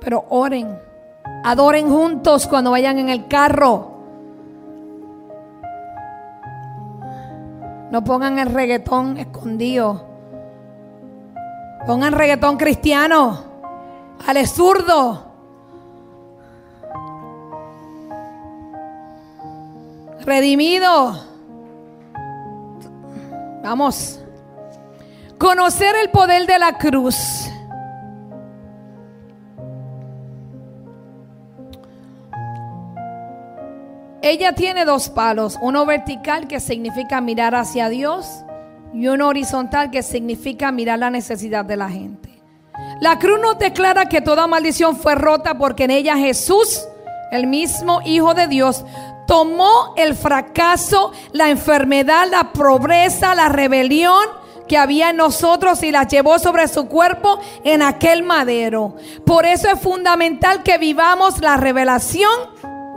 Pero 0.01 0.25
oren. 0.31 0.88
Adoren 1.45 1.89
juntos 1.89 2.47
cuando 2.47 2.71
vayan 2.71 2.99
en 2.99 3.09
el 3.09 3.27
carro. 3.27 3.99
No 7.91 8.05
pongan 8.05 8.39
el 8.39 8.53
reggaetón 8.53 9.17
escondido. 9.17 10.05
Pongan 11.87 12.13
reggaetón 12.13 12.57
cristiano. 12.59 13.45
Al 14.27 14.47
zurdo. 14.47 15.25
Redimido. 20.21 21.19
Vamos. 23.63 24.21
Conocer 25.39 25.95
el 25.97 26.11
poder 26.11 26.47
de 26.47 26.59
la 26.59 26.77
cruz. 26.77 27.49
Ella 34.29 34.53
tiene 34.53 34.85
dos 34.85 35.09
palos, 35.09 35.57
uno 35.63 35.87
vertical 35.87 36.49
que 36.49 36.61
significa 36.61 37.23
mirar 37.23 37.55
hacia 37.55 37.89
Dios 37.89 38.27
y 38.93 39.09
uno 39.09 39.27
horizontal 39.27 39.91
que 39.91 40.03
significa 40.03 40.71
mirar 40.71 40.99
la 40.99 41.09
necesidad 41.09 41.65
de 41.65 41.79
la 41.79 41.89
gente. 41.89 42.43
La 43.01 43.19
cruz 43.19 43.41
nos 43.41 43.59
declara 43.59 44.05
que 44.05 44.21
toda 44.21 44.47
maldición 44.47 44.97
fue 44.97 45.15
rota 45.15 45.57
porque 45.57 45.85
en 45.85 45.93
ella 45.93 46.15
Jesús, 46.19 46.87
el 47.33 47.47
mismo 47.47 48.03
Hijo 48.05 48.35
de 48.35 48.49
Dios, 48.49 48.85
tomó 49.27 49.95
el 49.97 50.15
fracaso, 50.15 51.11
la 51.33 51.49
enfermedad, 51.49 52.29
la 52.31 52.53
pobreza, 52.53 53.35
la 53.35 53.49
rebelión 53.49 54.27
que 54.69 54.77
había 54.77 55.09
en 55.09 55.17
nosotros 55.17 55.83
y 55.83 55.91
la 55.91 56.03
llevó 56.03 56.39
sobre 56.39 56.69
su 56.69 56.87
cuerpo 56.87 57.41
en 57.65 57.81
aquel 57.81 58.25
madero. 58.25 58.95
Por 59.25 59.47
eso 59.47 59.71
es 59.71 59.81
fundamental 59.81 60.63
que 60.63 60.77
vivamos 60.77 61.41
la 61.41 61.57
revelación 61.57 62.31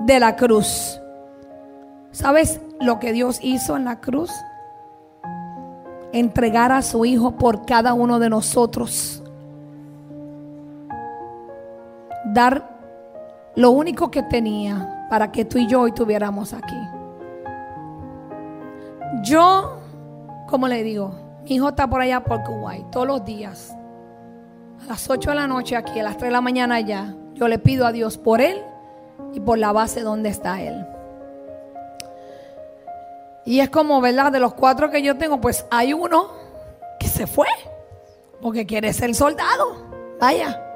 de 0.02 0.20
la 0.20 0.36
cruz. 0.36 1.01
¿Sabes 2.12 2.60
lo 2.80 3.00
que 3.00 3.14
Dios 3.14 3.40
hizo 3.42 3.78
en 3.78 3.86
la 3.86 4.02
cruz? 4.02 4.32
Entregar 6.12 6.72
a 6.72 6.82
su 6.82 7.06
Hijo 7.06 7.32
por 7.38 7.66
cada 7.66 7.94
uno 7.94 8.20
de 8.20 8.30
nosotros. 8.30 9.24
Dar 12.26 12.70
lo 13.56 13.72
único 13.72 14.12
que 14.12 14.24
tenía 14.24 15.08
para 15.10 15.32
que 15.32 15.46
tú 15.46 15.58
y 15.58 15.68
yo 15.68 15.82
hoy 15.82 15.90
estuviéramos 15.90 16.54
aquí. 16.54 16.78
Yo, 19.24 19.78
como 20.50 20.68
le 20.68 20.84
digo, 20.84 21.14
mi 21.44 21.56
hijo 21.56 21.70
está 21.70 21.90
por 21.90 22.02
allá 22.02 22.24
por 22.24 22.44
Kuwait 22.44 22.90
todos 22.92 23.08
los 23.08 23.26
días. 23.26 23.76
A 24.84 24.88
las 24.88 25.10
8 25.10 25.30
de 25.30 25.36
la 25.36 25.48
noche 25.48 25.76
aquí, 25.76 26.00
a 26.00 26.04
las 26.04 26.18
3 26.18 26.30
de 26.30 26.32
la 26.32 26.42
mañana 26.42 26.76
allá. 26.76 27.16
Yo 27.34 27.48
le 27.48 27.60
pido 27.60 27.86
a 27.86 27.92
Dios 27.92 28.18
por 28.18 28.42
él 28.42 28.62
y 29.34 29.40
por 29.40 29.58
la 29.58 29.72
base 29.72 30.02
donde 30.02 30.30
está 30.30 30.62
él. 30.62 30.86
Y 33.46 33.60
es 33.60 33.70
como, 33.70 34.02
¿verdad? 34.02 34.32
De 34.32 34.40
los 34.40 34.54
cuatro 34.54 34.90
que 34.90 35.02
yo 35.02 35.18
tengo, 35.18 35.42
pues 35.42 35.66
hay 35.72 35.94
uno 35.94 36.32
que 37.00 37.08
se 37.08 37.28
fue 37.28 37.48
porque 38.42 38.66
quiere 38.66 38.94
ser 38.94 39.14
soldado. 39.16 39.90
Vaya. 40.20 40.68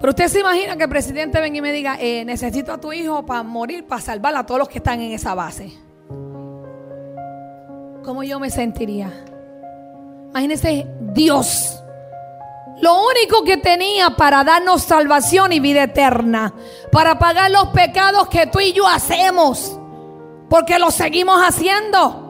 Pero 0.00 0.10
usted 0.10 0.28
se 0.28 0.40
imagina 0.40 0.76
que 0.76 0.84
el 0.84 0.90
presidente 0.90 1.40
venga 1.40 1.58
y 1.58 1.62
me 1.62 1.72
diga, 1.72 1.96
eh, 2.00 2.24
necesito 2.24 2.72
a 2.72 2.78
tu 2.78 2.92
hijo 2.92 3.24
para 3.24 3.42
morir, 3.42 3.86
para 3.86 4.00
salvar 4.00 4.36
a 4.36 4.44
todos 4.44 4.58
los 4.58 4.68
que 4.68 4.78
están 4.78 5.00
en 5.00 5.12
esa 5.12 5.34
base. 5.34 5.72
¿Cómo 8.04 8.22
yo 8.22 8.38
me 8.38 8.50
sentiría? 8.50 9.12
Imagínese 10.30 10.86
Dios 11.00 11.82
lo 12.80 13.06
único 13.06 13.42
que 13.42 13.56
tenía 13.56 14.10
para 14.10 14.44
darnos 14.44 14.82
salvación 14.82 15.52
y 15.52 15.60
vida 15.60 15.84
eterna, 15.84 16.52
para 16.92 17.18
pagar 17.18 17.50
los 17.50 17.68
pecados 17.68 18.28
que 18.28 18.46
tú 18.46 18.60
y 18.60 18.72
yo 18.72 18.86
hacemos, 18.86 19.75
porque 20.48 20.78
lo 20.78 20.90
seguimos 20.90 21.40
haciendo. 21.40 22.22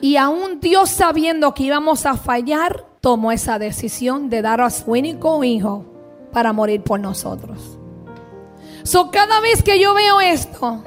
Y 0.00 0.16
aún 0.16 0.60
Dios 0.60 0.90
sabiendo 0.90 1.54
que 1.54 1.64
íbamos 1.64 2.06
a 2.06 2.16
fallar, 2.16 2.84
tomó 3.00 3.32
esa 3.32 3.58
decisión 3.58 4.30
de 4.30 4.42
dar 4.42 4.60
a 4.60 4.70
su 4.70 4.92
único 4.92 5.42
hijo 5.42 5.84
para 6.32 6.52
morir 6.52 6.82
por 6.82 7.00
nosotros. 7.00 7.78
So, 8.84 9.10
cada 9.10 9.40
vez 9.40 9.62
que 9.62 9.80
yo 9.80 9.94
veo 9.94 10.20
esto, 10.20 10.82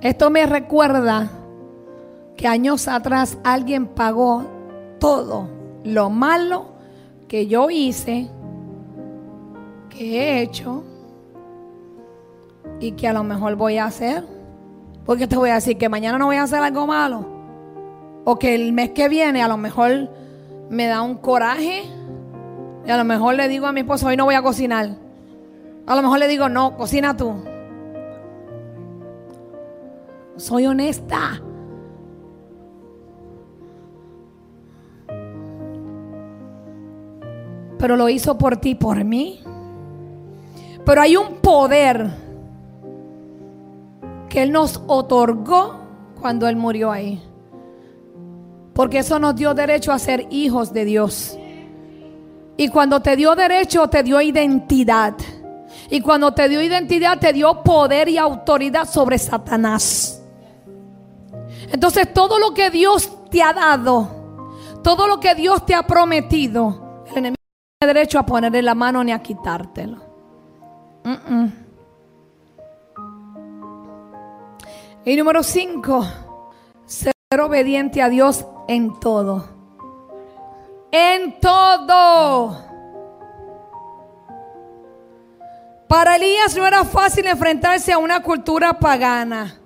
esto 0.00 0.30
me 0.30 0.46
recuerda 0.46 1.30
que 2.36 2.46
años 2.46 2.86
atrás 2.86 3.38
alguien 3.44 3.86
pagó 3.86 4.44
todo 4.98 5.48
lo 5.84 6.10
malo 6.10 6.66
que 7.28 7.46
yo 7.46 7.70
hice, 7.70 8.28
que 9.88 10.20
he 10.20 10.42
hecho 10.42 10.84
y 12.80 12.92
que 12.92 13.08
a 13.08 13.12
lo 13.12 13.24
mejor 13.24 13.56
voy 13.56 13.78
a 13.78 13.86
hacer. 13.86 14.35
Porque 15.06 15.28
te 15.28 15.36
voy 15.36 15.50
a 15.50 15.54
decir 15.54 15.78
que 15.78 15.88
mañana 15.88 16.18
no 16.18 16.26
voy 16.26 16.36
a 16.36 16.42
hacer 16.42 16.60
algo 16.60 16.86
malo. 16.86 17.24
O 18.24 18.38
que 18.38 18.56
el 18.56 18.72
mes 18.72 18.90
que 18.90 19.08
viene 19.08 19.40
a 19.40 19.48
lo 19.48 19.56
mejor 19.56 20.10
me 20.68 20.86
da 20.86 21.00
un 21.00 21.14
coraje. 21.14 21.84
Y 22.84 22.90
a 22.90 22.96
lo 22.96 23.04
mejor 23.04 23.36
le 23.36 23.48
digo 23.48 23.66
a 23.66 23.72
mi 23.72 23.80
esposo, 23.80 24.08
hoy 24.08 24.16
no 24.16 24.24
voy 24.24 24.34
a 24.34 24.42
cocinar. 24.42 24.90
A 25.86 25.94
lo 25.94 26.02
mejor 26.02 26.18
le 26.18 26.26
digo, 26.26 26.48
no, 26.48 26.76
cocina 26.76 27.16
tú. 27.16 27.34
Soy 30.36 30.66
honesta. 30.66 31.40
Pero 37.78 37.96
lo 37.96 38.08
hizo 38.08 38.36
por 38.36 38.56
ti, 38.56 38.74
por 38.74 39.04
mí. 39.04 39.40
Pero 40.84 41.00
hay 41.00 41.16
un 41.16 41.36
poder 41.36 42.25
que 44.36 44.42
Él 44.42 44.52
nos 44.52 44.82
otorgó 44.86 45.80
cuando 46.20 46.46
Él 46.46 46.56
murió 46.56 46.92
ahí. 46.92 47.22
Porque 48.74 48.98
eso 48.98 49.18
nos 49.18 49.34
dio 49.34 49.54
derecho 49.54 49.92
a 49.92 49.98
ser 49.98 50.26
hijos 50.28 50.74
de 50.74 50.84
Dios. 50.84 51.38
Y 52.58 52.68
cuando 52.68 53.00
te 53.00 53.16
dio 53.16 53.34
derecho, 53.34 53.88
te 53.88 54.02
dio 54.02 54.20
identidad. 54.20 55.14
Y 55.88 56.02
cuando 56.02 56.34
te 56.34 56.50
dio 56.50 56.60
identidad, 56.60 57.18
te 57.18 57.32
dio 57.32 57.62
poder 57.62 58.10
y 58.10 58.18
autoridad 58.18 58.86
sobre 58.86 59.18
Satanás. 59.18 60.22
Entonces 61.72 62.12
todo 62.12 62.38
lo 62.38 62.52
que 62.52 62.68
Dios 62.68 63.10
te 63.30 63.42
ha 63.42 63.54
dado, 63.54 64.06
todo 64.82 65.06
lo 65.06 65.18
que 65.18 65.34
Dios 65.34 65.64
te 65.64 65.74
ha 65.74 65.86
prometido, 65.86 67.04
el 67.06 67.16
enemigo 67.16 67.36
no 67.40 67.78
tiene 67.78 67.94
derecho 67.94 68.18
a 68.18 68.26
ponerle 68.26 68.60
la 68.60 68.74
mano 68.74 69.02
ni 69.02 69.12
a 69.12 69.18
quitártelo. 69.18 69.96
Y 75.08 75.14
número 75.14 75.44
5, 75.44 76.04
ser 76.84 77.40
obediente 77.40 78.02
a 78.02 78.08
Dios 78.08 78.44
en 78.66 78.98
todo. 78.98 79.48
En 80.90 81.38
todo. 81.38 82.58
Para 85.86 86.16
Elías 86.16 86.56
no 86.56 86.66
era 86.66 86.82
fácil 86.82 87.28
enfrentarse 87.28 87.92
a 87.92 87.98
una 87.98 88.20
cultura 88.20 88.80
pagana. 88.80 89.60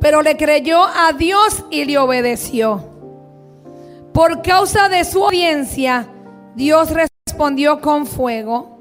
Pero 0.00 0.22
le 0.22 0.38
creyó 0.38 0.82
a 0.82 1.12
Dios 1.12 1.62
y 1.70 1.84
le 1.84 1.98
obedeció. 1.98 2.88
Por 4.14 4.40
causa 4.40 4.88
de 4.88 5.04
su 5.04 5.20
obediencia, 5.20 6.08
Dios 6.54 6.88
respondió 6.90 7.82
con 7.82 8.06
fuego, 8.06 8.78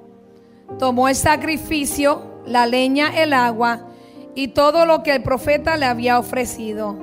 tomó 0.80 1.10
el 1.10 1.16
sacrificio, 1.16 2.42
la 2.46 2.66
leña, 2.66 3.22
el 3.22 3.34
agua 3.34 3.90
y 4.36 4.50
todo 4.50 4.86
lo 4.86 5.02
que 5.02 5.16
el 5.16 5.24
profeta 5.24 5.78
le 5.78 5.86
había 5.86 6.20
ofrecido, 6.20 6.98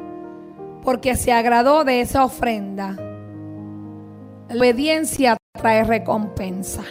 porque 0.83 1.17
se 1.17 1.33
agradó 1.33 1.85
de 1.85 2.03
esa 2.03 2.25
ofrenda. 2.25 2.97
La 4.49 4.59
obediencia 4.59 5.39
trae 5.53 5.83
recompensa. 5.83 6.83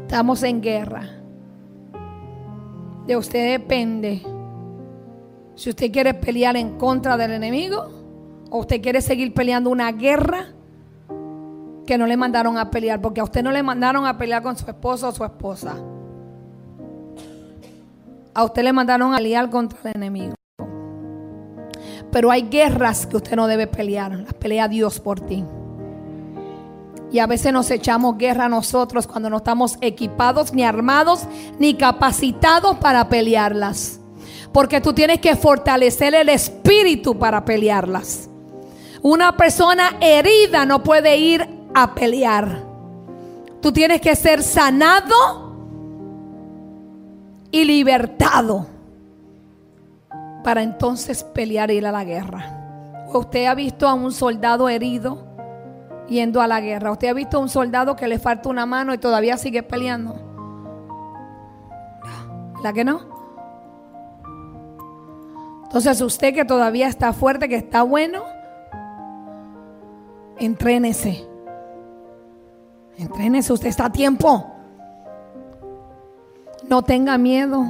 Estamos 0.00 0.42
en 0.42 0.62
guerra. 0.62 1.02
De 3.06 3.16
usted 3.16 3.58
depende 3.58 4.22
si 5.54 5.70
usted 5.70 5.92
quiere 5.92 6.14
pelear 6.14 6.56
en 6.56 6.78
contra 6.78 7.16
del 7.16 7.32
enemigo 7.32 7.90
o 8.50 8.58
usted 8.60 8.80
quiere 8.80 9.00
seguir 9.00 9.34
peleando 9.34 9.70
una 9.70 9.92
guerra 9.92 10.46
que 11.86 11.98
no 11.98 12.06
le 12.06 12.16
mandaron 12.16 12.56
a 12.58 12.70
pelear, 12.70 13.00
porque 13.00 13.20
a 13.20 13.24
usted 13.24 13.42
no 13.42 13.50
le 13.50 13.62
mandaron 13.62 14.06
a 14.06 14.16
pelear 14.16 14.42
con 14.42 14.56
su 14.56 14.64
esposo 14.70 15.08
o 15.08 15.12
su 15.12 15.24
esposa. 15.24 15.76
A 18.34 18.44
usted 18.44 18.62
le 18.62 18.72
mandaron 18.72 19.12
a 19.12 19.18
pelear 19.18 19.50
contra 19.50 19.78
el 19.84 19.96
enemigo. 19.96 20.34
Pero 22.10 22.30
hay 22.30 22.42
guerras 22.42 23.06
que 23.06 23.16
usted 23.16 23.36
no 23.36 23.46
debe 23.46 23.66
pelear, 23.66 24.12
las 24.12 24.34
pelea 24.34 24.68
Dios 24.68 25.00
por 25.00 25.20
ti. 25.20 25.44
Y 27.10 27.18
a 27.18 27.26
veces 27.26 27.52
nos 27.52 27.70
echamos 27.70 28.16
guerra 28.16 28.48
nosotros 28.48 29.06
cuando 29.06 29.28
no 29.28 29.38
estamos 29.38 29.76
equipados, 29.82 30.54
ni 30.54 30.64
armados, 30.64 31.26
ni 31.58 31.74
capacitados 31.74 32.78
para 32.78 33.08
pelearlas. 33.08 34.00
Porque 34.50 34.80
tú 34.80 34.94
tienes 34.94 35.20
que 35.20 35.36
fortalecer 35.36 36.14
el 36.14 36.30
espíritu 36.30 37.18
para 37.18 37.44
pelearlas. 37.44 38.30
Una 39.02 39.36
persona 39.36 39.96
herida 40.00 40.64
no 40.64 40.82
puede 40.82 41.16
ir 41.16 41.46
a 41.74 41.94
pelear. 41.94 42.62
Tú 43.60 43.72
tienes 43.72 44.00
que 44.00 44.16
ser 44.16 44.42
sanado 44.42 45.41
y 47.52 47.64
libertado 47.64 48.66
para 50.42 50.62
entonces 50.62 51.22
pelear 51.22 51.70
e 51.70 51.74
ir 51.74 51.86
a 51.86 51.92
la 51.92 52.02
guerra. 52.02 53.04
¿Usted 53.14 53.46
ha 53.46 53.54
visto 53.54 53.86
a 53.86 53.94
un 53.94 54.10
soldado 54.10 54.68
herido? 54.68 55.32
yendo 56.08 56.40
a 56.40 56.46
la 56.46 56.60
guerra. 56.60 56.92
¿Usted 56.92 57.08
ha 57.08 57.14
visto 57.14 57.38
a 57.38 57.40
un 57.40 57.48
soldado 57.48 57.96
que 57.96 58.06
le 58.06 58.18
falta 58.18 58.48
una 58.48 58.66
mano 58.66 58.94
y 58.94 58.98
todavía 58.98 59.36
sigue 59.36 59.62
peleando? 59.62 60.14
¿La 62.62 62.72
que 62.72 62.84
no? 62.84 63.00
Entonces 65.64 66.00
usted 66.00 66.34
que 66.34 66.44
todavía 66.44 66.86
está 66.86 67.12
fuerte, 67.12 67.48
que 67.48 67.56
está 67.56 67.82
bueno, 67.82 68.22
entrénese. 70.38 71.26
Entrénese, 72.98 73.52
usted 73.52 73.68
está 73.68 73.86
a 73.86 73.92
tiempo. 73.92 74.51
No 76.72 76.80
tenga 76.80 77.18
miedo. 77.18 77.66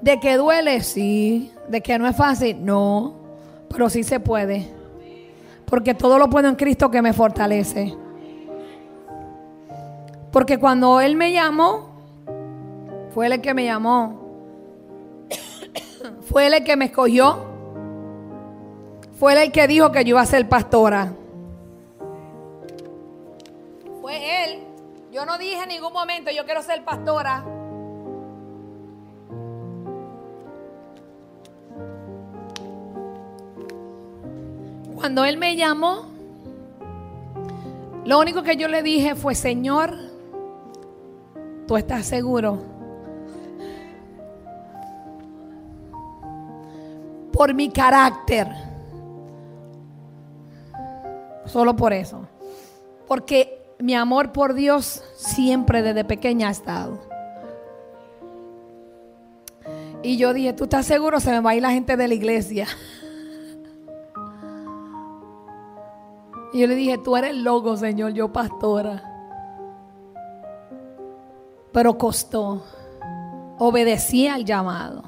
De 0.00 0.18
que 0.18 0.36
duele, 0.36 0.80
sí. 0.80 1.52
De 1.68 1.80
que 1.80 1.96
no 1.96 2.08
es 2.08 2.16
fácil, 2.16 2.64
no. 2.64 3.14
Pero 3.68 3.88
sí 3.88 4.02
se 4.02 4.18
puede. 4.18 4.66
Porque 5.64 5.94
todo 5.94 6.18
lo 6.18 6.28
puedo 6.28 6.48
en 6.48 6.56
Cristo 6.56 6.90
que 6.90 7.00
me 7.00 7.12
fortalece. 7.12 7.96
Porque 10.32 10.58
cuando 10.58 11.00
Él 11.00 11.14
me 11.14 11.30
llamó, 11.30 11.90
fue 13.14 13.26
Él 13.26 13.34
el 13.34 13.40
que 13.40 13.54
me 13.54 13.64
llamó. 13.64 14.22
fue 16.22 16.48
Él 16.48 16.54
el 16.54 16.64
que 16.64 16.74
me 16.74 16.86
escogió. 16.86 17.44
Fue 19.20 19.34
Él 19.34 19.38
el 19.38 19.52
que 19.52 19.68
dijo 19.68 19.92
que 19.92 20.02
yo 20.02 20.08
iba 20.08 20.20
a 20.20 20.26
ser 20.26 20.48
pastora. 20.48 21.12
Fue 24.00 24.44
Él. 24.44 24.69
Yo 25.20 25.26
no 25.26 25.36
dije 25.36 25.62
en 25.64 25.68
ningún 25.68 25.92
momento, 25.92 26.30
yo 26.30 26.46
quiero 26.46 26.62
ser 26.62 26.82
pastora. 26.82 27.44
Cuando 34.94 35.26
Él 35.26 35.36
me 35.36 35.56
llamó, 35.56 36.06
lo 38.06 38.18
único 38.18 38.42
que 38.42 38.56
yo 38.56 38.66
le 38.66 38.82
dije 38.82 39.14
fue, 39.14 39.34
Señor, 39.34 39.94
¿tú 41.68 41.76
estás 41.76 42.06
seguro? 42.06 42.62
Por 47.30 47.52
mi 47.52 47.68
carácter. 47.68 48.48
Solo 51.44 51.76
por 51.76 51.92
eso. 51.92 52.26
Porque 53.06 53.59
mi 53.80 53.94
amor 53.94 54.32
por 54.32 54.54
Dios 54.54 55.02
siempre 55.16 55.82
desde 55.82 56.04
pequeña 56.04 56.48
ha 56.48 56.50
estado. 56.50 56.98
Y 60.02 60.16
yo 60.16 60.32
dije, 60.32 60.52
¿tú 60.52 60.64
estás 60.64 60.86
seguro? 60.86 61.20
Se 61.20 61.30
me 61.30 61.40
va 61.40 61.50
a 61.50 61.54
ir 61.54 61.62
la 61.62 61.70
gente 61.70 61.96
de 61.96 62.08
la 62.08 62.14
iglesia. 62.14 62.66
Y 66.52 66.60
yo 66.60 66.66
le 66.66 66.74
dije, 66.74 66.98
tú 66.98 67.16
eres 67.16 67.36
loco, 67.36 67.76
Señor, 67.76 68.12
yo 68.12 68.32
pastora. 68.32 69.02
Pero 71.72 71.96
costó. 71.96 72.62
Obedecí 73.58 74.26
al 74.26 74.44
llamado. 74.44 75.04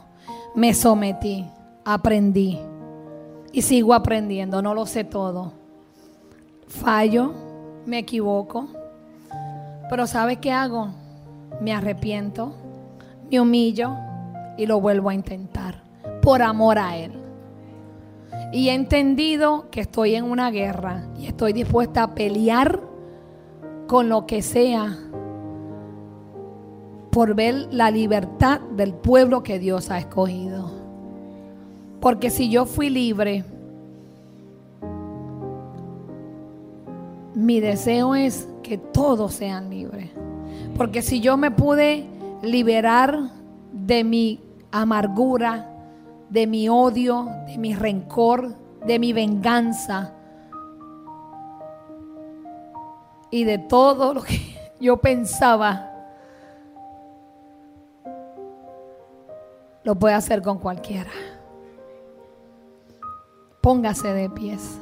Me 0.55 0.75
sometí. 0.75 1.47
Aprendí. 1.85 2.61
Y 3.51 3.63
sigo 3.63 3.93
aprendiendo, 3.93 4.63
no 4.63 4.75
lo 4.75 4.87
sé 4.87 5.05
todo. 5.05 5.53
Fallo, 6.69 7.33
me 7.87 7.99
equivoco. 7.99 8.69
Pero 9.89 10.07
¿sabe 10.07 10.37
qué 10.37 10.53
hago? 10.53 10.89
Me 11.61 11.73
arrepiento, 11.73 12.55
me 13.31 13.41
humillo 13.41 13.95
y 14.57 14.67
lo 14.67 14.81
vuelvo 14.81 15.11
a 15.11 15.15
intentar 15.15 15.83
por 16.23 16.43
amor 16.43 16.79
a 16.79 16.97
Él. 16.97 17.13
Y 18.53 18.69
he 18.69 18.75
entendido 18.75 19.71
que 19.71 19.81
estoy 19.81 20.15
en 20.15 20.25
una 20.25 20.51
guerra 20.51 21.07
y 21.19 21.27
estoy 21.27 21.53
dispuesta 21.53 22.03
a 22.03 22.15
pelear 22.15 22.81
con 23.87 24.09
lo 24.09 24.27
que 24.27 24.43
sea 24.43 24.99
por 27.11 27.35
ver 27.35 27.69
la 27.71 27.91
libertad 27.91 28.61
del 28.61 28.95
pueblo 28.95 29.43
que 29.43 29.59
Dios 29.59 29.91
ha 29.91 29.99
escogido. 29.99 30.71
Porque 32.01 32.31
si 32.31 32.49
yo 32.49 32.65
fui 32.65 32.89
libre, 32.89 33.45
mi 37.43 37.59
deseo 37.59 38.15
es 38.15 38.49
que 38.63 38.79
todos 38.79 39.35
sean 39.35 39.69
libres. 39.69 40.11
Porque 40.77 41.03
si 41.03 41.21
yo 41.21 41.37
me 41.37 41.51
pude 41.51 42.07
liberar 42.41 43.19
de 43.73 44.05
mi 44.05 44.41
amargura, 44.71 45.69
de 46.31 46.47
mi 46.47 46.69
odio, 46.69 47.29
de 47.47 47.59
mi 47.59 47.75
rencor, 47.75 48.55
de 48.87 48.99
mi 48.99 49.13
venganza 49.13 50.15
y 53.31 53.45
de 53.45 53.59
todo 53.59 54.15
lo 54.15 54.23
que 54.23 54.39
yo 54.81 54.99
pensaba. 54.99 55.89
Lo 59.83 59.97
puede 59.97 60.15
hacer 60.15 60.43
con 60.43 60.59
cualquiera. 60.59 61.11
Póngase 63.61 64.13
de 64.13 64.31
pies. 64.31 64.82